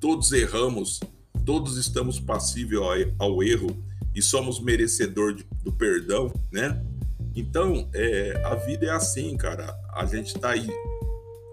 todos 0.00 0.32
erramos, 0.32 1.00
todos 1.44 1.76
estamos 1.76 2.20
passíveis 2.20 2.80
ao, 3.18 3.28
ao 3.28 3.42
erro 3.42 3.76
e 4.14 4.22
somos 4.22 4.60
merecedor 4.60 5.34
de, 5.34 5.44
do 5.62 5.72
perdão, 5.72 6.32
né? 6.50 6.82
Então, 7.34 7.88
é, 7.94 8.42
a 8.44 8.54
vida 8.54 8.86
é 8.86 8.90
assim, 8.90 9.36
cara. 9.36 9.72
A 9.94 10.04
gente 10.04 10.34
está 10.34 10.50
aí, 10.50 10.68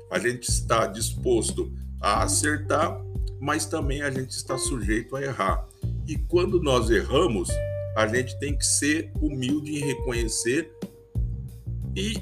a 0.10 0.18
gente 0.18 0.50
está 0.50 0.88
disposto 0.88 1.72
a 2.02 2.24
acertar, 2.24 3.00
mas 3.40 3.66
também 3.66 4.02
a 4.02 4.10
gente 4.10 4.32
está 4.32 4.58
sujeito 4.58 5.16
a 5.16 5.22
errar. 5.22 5.68
E 6.08 6.18
quando 6.18 6.62
nós 6.62 6.90
erramos, 6.90 7.50
a 7.96 8.08
gente 8.08 8.38
tem 8.40 8.58
que 8.58 8.66
ser 8.66 9.12
humilde 9.22 9.76
em 9.76 9.86
reconhecer 9.86 10.72
e, 11.96 12.18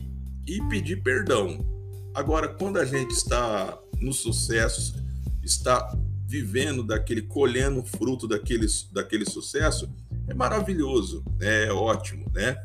e 0.46 0.62
pedir 0.70 1.02
perdão. 1.02 1.66
Agora, 2.14 2.48
quando 2.48 2.78
a 2.78 2.86
gente 2.86 3.12
está 3.12 3.80
no 4.00 4.14
sucesso, 4.14 4.96
está 5.42 5.98
vivendo 6.34 6.82
daquele, 6.82 7.22
colhendo 7.22 7.84
fruto 7.84 8.28
daquele, 8.28 8.65
daquele 8.91 9.24
sucesso, 9.24 9.88
é 10.28 10.34
maravilhoso, 10.34 11.24
né? 11.38 11.65
é 11.65 11.72
ótimo, 11.72 12.26
né? 12.34 12.58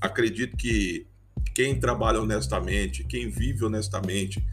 Acredito 0.00 0.56
que 0.56 1.08
quem 1.52 1.80
trabalha 1.80 2.20
honestamente, 2.20 3.02
quem 3.02 3.28
vive 3.28 3.64
honestamente, 3.64 4.46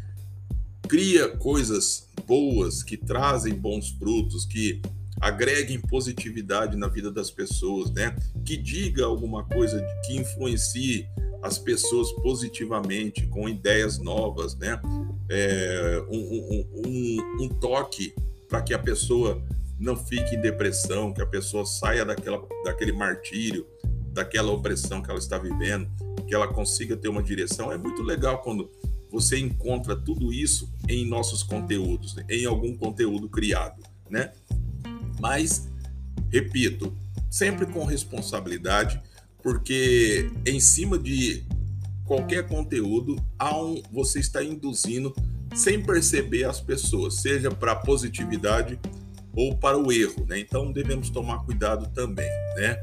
cria 0.90 1.30
coisas 1.38 2.10
boas 2.26 2.82
que 2.82 2.98
trazem 2.98 3.54
bons 3.54 3.92
frutos, 3.92 4.44
que 4.44 4.82
agreguem 5.22 5.80
positividade 5.80 6.76
na 6.76 6.88
vida 6.88 7.12
das 7.12 7.30
pessoas, 7.30 7.92
né? 7.92 8.16
Que 8.44 8.58
diga 8.58 9.06
alguma 9.06 9.44
coisa 9.44 9.80
que 10.04 10.18
influencie 10.18 11.08
as 11.44 11.60
pessoas 11.60 12.12
positivamente, 12.24 13.28
com 13.28 13.48
ideias 13.48 14.00
novas, 14.00 14.56
né? 14.56 14.82
É, 15.30 16.04
um, 16.10 16.18
um, 16.18 16.68
um, 16.88 17.44
um 17.44 17.50
toque 17.50 18.16
para 18.48 18.62
que 18.62 18.74
a 18.74 18.80
pessoa 18.80 19.42
não 19.80 19.96
fique 19.96 20.36
em 20.36 20.42
depressão, 20.42 21.14
que 21.14 21.22
a 21.22 21.26
pessoa 21.26 21.66
saia 21.66 22.04
daquela, 22.04 22.42
daquele 22.64 22.92
martírio, 22.92 23.68
daquela 24.12 24.52
opressão 24.52 25.02
que 25.02 25.10
ela 25.10 25.20
está 25.20 25.38
vivendo, 25.38 25.88
que 26.28 26.34
ela 26.34 26.48
consiga 26.48 26.98
ter 26.98 27.08
uma 27.08 27.22
direção. 27.22 27.72
É 27.72 27.78
muito 27.78 28.02
legal 28.02 28.42
quando 28.42 28.72
você 29.12 29.38
encontra 29.38 29.96
tudo 29.96 30.34
isso 30.34 30.70
em 30.90 31.06
nossos 31.06 31.44
conteúdos, 31.44 32.16
né? 32.16 32.26
em 32.30 32.46
algum 32.46 32.76
conteúdo 32.76 33.30
criado, 33.30 33.82
né? 34.10 34.34
Mas, 35.20 35.68
repito, 36.32 36.96
sempre 37.30 37.66
com 37.66 37.86
responsabilidade, 37.86 39.02
porque 39.42 40.30
em 40.46 40.60
cima 40.60 40.98
de 40.98 41.46
qualquer 42.06 42.48
conteúdo, 42.48 43.16
há 43.38 43.58
um, 43.62 43.82
você 43.92 44.20
está 44.20 44.44
induzindo 44.44 45.14
sem 45.56 45.82
perceber 45.82 46.44
as 46.46 46.60
pessoas, 46.60 47.22
seja 47.22 47.50
para 47.50 47.76
positividade 47.76 48.80
ou 49.36 49.56
para 49.56 49.78
o 49.78 49.92
erro, 49.92 50.26
né? 50.28 50.40
Então 50.40 50.72
devemos 50.72 51.10
tomar 51.10 51.44
cuidado 51.46 51.90
também, 51.94 52.30
né? 52.56 52.82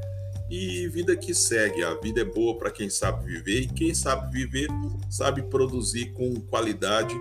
E 0.49 0.87
vida 0.89 1.15
que 1.15 1.33
segue, 1.33 1.83
a 1.83 1.95
vida 1.95 2.21
é 2.21 2.25
boa 2.25 2.57
para 2.57 2.71
quem 2.71 2.89
sabe 2.89 3.25
viver 3.25 3.61
e 3.61 3.67
quem 3.67 3.93
sabe 3.93 4.31
viver 4.31 4.67
sabe 5.09 5.41
produzir 5.43 6.11
com 6.13 6.35
qualidade, 6.41 7.15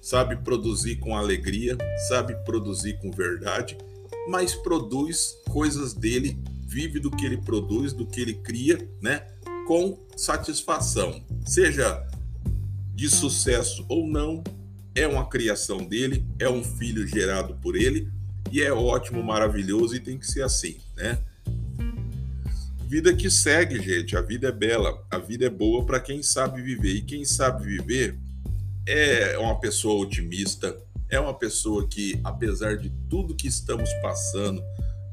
sabe 0.00 0.36
produzir 0.36 0.96
com 0.96 1.16
alegria, 1.16 1.76
sabe 2.08 2.34
produzir 2.44 2.98
com 3.00 3.10
verdade, 3.10 3.76
mas 4.28 4.54
produz 4.54 5.36
coisas 5.50 5.94
dele, 5.94 6.38
vive 6.66 7.00
do 7.00 7.10
que 7.10 7.26
ele 7.26 7.38
produz, 7.38 7.92
do 7.92 8.06
que 8.06 8.20
ele 8.20 8.34
cria, 8.34 8.78
né? 9.00 9.26
Com 9.66 9.98
satisfação, 10.16 11.24
seja 11.44 12.04
de 13.02 13.10
sucesso 13.10 13.84
ou 13.88 14.06
não, 14.06 14.44
é 14.94 15.08
uma 15.08 15.28
criação 15.28 15.78
dele, 15.78 16.24
é 16.38 16.48
um 16.48 16.62
filho 16.62 17.04
gerado 17.04 17.56
por 17.56 17.74
ele 17.74 18.08
e 18.52 18.62
é 18.62 18.72
ótimo, 18.72 19.20
maravilhoso 19.24 19.96
e 19.96 19.98
tem 19.98 20.16
que 20.16 20.24
ser 20.24 20.42
assim, 20.42 20.76
né? 20.94 21.18
Vida 22.86 23.12
que 23.12 23.28
segue, 23.28 23.82
gente. 23.82 24.16
A 24.16 24.20
vida 24.20 24.50
é 24.50 24.52
bela, 24.52 25.04
a 25.10 25.18
vida 25.18 25.46
é 25.46 25.50
boa 25.50 25.84
para 25.84 25.98
quem 25.98 26.22
sabe 26.22 26.62
viver. 26.62 26.94
E 26.94 27.02
quem 27.02 27.24
sabe 27.24 27.64
viver 27.64 28.16
é 28.86 29.36
uma 29.36 29.58
pessoa 29.58 30.00
otimista, 30.00 30.80
é 31.10 31.18
uma 31.18 31.34
pessoa 31.34 31.88
que, 31.88 32.20
apesar 32.22 32.76
de 32.76 32.88
tudo 33.10 33.34
que 33.34 33.48
estamos 33.48 33.92
passando, 33.94 34.62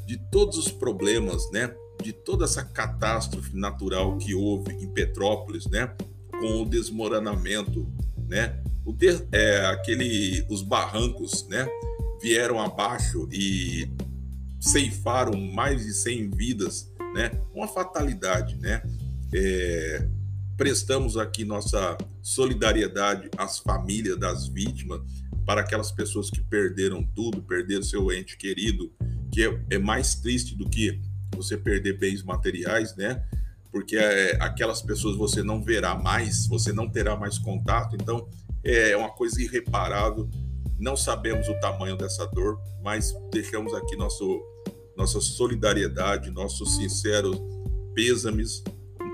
de 0.05 0.15
todos 0.29 0.59
os 0.59 0.71
problemas, 0.71 1.49
né, 1.51 1.73
de 2.03 2.13
toda 2.13 2.45
essa 2.45 2.63
catástrofe 2.63 3.57
natural 3.57 4.15
que 4.19 4.35
houve 4.35 4.73
em 4.73 4.87
Petrópolis, 4.93 5.65
né, 5.65 5.91
com 6.39 6.61
o 6.61 6.65
desmoronamento, 6.65 7.87
né, 8.27 8.59
o 8.85 8.93
de, 8.93 9.07
é, 9.31 9.65
aquele, 9.65 10.45
os 10.49 10.61
barrancos, 10.61 11.47
né, 11.47 11.67
vieram 12.21 12.59
abaixo 12.59 13.27
e 13.31 13.89
ceifaram 14.59 15.39
mais 15.39 15.85
de 15.85 15.93
100 15.93 16.29
vidas 16.31 16.89
né? 17.13 17.31
Uma 17.53 17.67
fatalidade, 17.67 18.55
né? 18.57 18.81
É, 19.33 20.07
prestamos 20.57 21.17
aqui 21.17 21.45
nossa 21.45 21.97
solidariedade 22.21 23.29
às 23.37 23.59
famílias 23.59 24.17
das 24.17 24.47
vítimas, 24.47 25.01
para 25.45 25.61
aquelas 25.61 25.91
pessoas 25.91 26.29
que 26.29 26.41
perderam 26.41 27.03
tudo, 27.15 27.41
perderam 27.41 27.81
seu 27.81 28.11
ente 28.11 28.37
querido, 28.37 28.91
que 29.31 29.43
é, 29.43 29.61
é 29.71 29.79
mais 29.79 30.15
triste 30.15 30.55
do 30.55 30.69
que 30.69 30.99
você 31.35 31.57
perder 31.57 31.97
bens 31.97 32.21
materiais, 32.23 32.95
né? 32.95 33.23
Porque 33.71 33.97
é, 33.97 34.37
aquelas 34.41 34.81
pessoas 34.81 35.15
você 35.15 35.43
não 35.43 35.61
verá 35.61 35.95
mais, 35.95 36.47
você 36.47 36.73
não 36.73 36.89
terá 36.89 37.15
mais 37.15 37.37
contato, 37.37 37.95
então 37.95 38.27
é 38.63 38.95
uma 38.97 39.09
coisa 39.09 39.41
irreparável. 39.41 40.29
Não 40.77 40.95
sabemos 40.95 41.47
o 41.47 41.59
tamanho 41.59 41.95
dessa 41.97 42.25
dor, 42.25 42.59
mas 42.81 43.13
deixamos 43.31 43.73
aqui 43.73 43.95
nosso 43.95 44.41
nossa 44.97 45.21
solidariedade, 45.21 46.29
nossos 46.29 46.75
sinceros 46.75 47.37
pêsames 47.95 48.61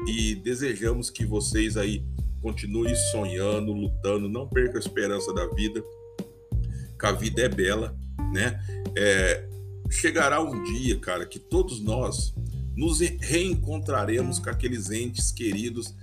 e 0.07 0.33
desejamos 0.33 1.11
que 1.11 1.25
vocês 1.25 1.77
aí 1.77 2.03
continuem 2.41 2.95
sonhando, 3.11 3.71
lutando, 3.71 4.27
não 4.27 4.47
percam 4.47 4.77
a 4.77 4.79
esperança 4.79 5.31
da 5.31 5.45
vida, 5.47 5.83
que 6.99 7.05
a 7.05 7.11
vida 7.11 7.43
é 7.43 7.49
bela, 7.49 7.95
né? 8.33 8.59
É, 8.95 9.47
chegará 9.89 10.41
um 10.41 10.63
dia, 10.63 10.99
cara, 10.99 11.25
que 11.25 11.39
todos 11.39 11.79
nós 11.79 12.33
nos 12.75 12.99
reencontraremos 12.99 14.39
com 14.39 14.49
aqueles 14.49 14.91
entes 14.91 15.31
queridos 15.31 15.93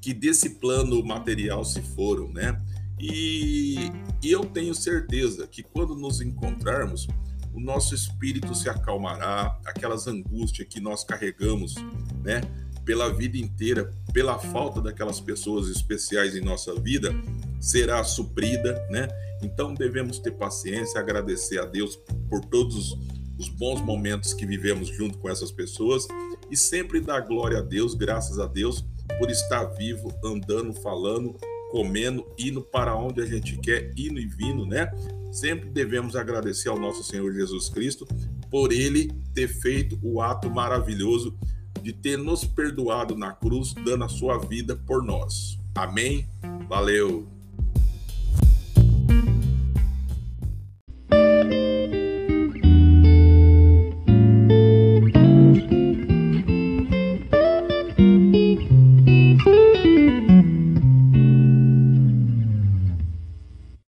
que 0.00 0.12
desse 0.12 0.50
plano 0.50 1.04
material 1.04 1.64
se 1.64 1.80
foram, 1.80 2.28
né? 2.32 2.60
E, 2.98 3.90
e 4.22 4.30
eu 4.30 4.44
tenho 4.44 4.74
certeza 4.74 5.46
que 5.46 5.62
quando 5.62 5.94
nos 5.94 6.20
encontrarmos, 6.20 7.08
o 7.52 7.60
nosso 7.60 7.94
espírito 7.94 8.54
se 8.54 8.68
acalmará, 8.68 9.58
aquelas 9.66 10.06
angústias 10.06 10.66
que 10.68 10.80
nós 10.80 11.04
carregamos, 11.04 11.74
né, 12.22 12.40
pela 12.84 13.12
vida 13.12 13.36
inteira, 13.36 13.92
pela 14.12 14.38
falta 14.38 14.80
daquelas 14.80 15.20
pessoas 15.20 15.68
especiais 15.68 16.34
em 16.34 16.40
nossa 16.40 16.74
vida, 16.74 17.14
será 17.60 18.02
suprida, 18.02 18.84
né? 18.90 19.08
Então 19.42 19.74
devemos 19.74 20.18
ter 20.18 20.32
paciência, 20.32 21.00
agradecer 21.00 21.60
a 21.60 21.64
Deus 21.64 21.96
por 22.28 22.44
todos 22.44 22.96
os 23.42 23.48
bons 23.48 23.80
momentos 23.80 24.32
que 24.32 24.46
vivemos 24.46 24.88
junto 24.88 25.18
com 25.18 25.28
essas 25.28 25.50
pessoas 25.50 26.06
e 26.50 26.56
sempre 26.56 27.00
dar 27.00 27.20
glória 27.20 27.58
a 27.58 27.62
Deus, 27.62 27.94
graças 27.94 28.38
a 28.38 28.46
Deus, 28.46 28.84
por 29.18 29.30
estar 29.30 29.64
vivo, 29.64 30.14
andando, 30.24 30.72
falando, 30.74 31.34
comendo, 31.72 32.24
indo 32.38 32.62
para 32.62 32.94
onde 32.94 33.20
a 33.20 33.26
gente 33.26 33.58
quer, 33.58 33.92
indo 33.96 34.20
e 34.20 34.26
vindo, 34.26 34.64
né? 34.64 34.90
Sempre 35.32 35.70
devemos 35.70 36.14
agradecer 36.14 36.68
ao 36.68 36.78
nosso 36.78 37.02
Senhor 37.02 37.32
Jesus 37.32 37.68
Cristo 37.68 38.06
por 38.50 38.70
ele 38.70 39.10
ter 39.34 39.48
feito 39.48 39.98
o 40.02 40.20
ato 40.20 40.48
maravilhoso 40.48 41.36
de 41.82 41.92
ter 41.92 42.16
nos 42.16 42.44
perdoado 42.44 43.16
na 43.16 43.32
cruz, 43.32 43.74
dando 43.84 44.04
a 44.04 44.08
sua 44.08 44.38
vida 44.38 44.76
por 44.76 45.02
nós. 45.02 45.58
Amém? 45.74 46.28
Valeu! 46.68 47.41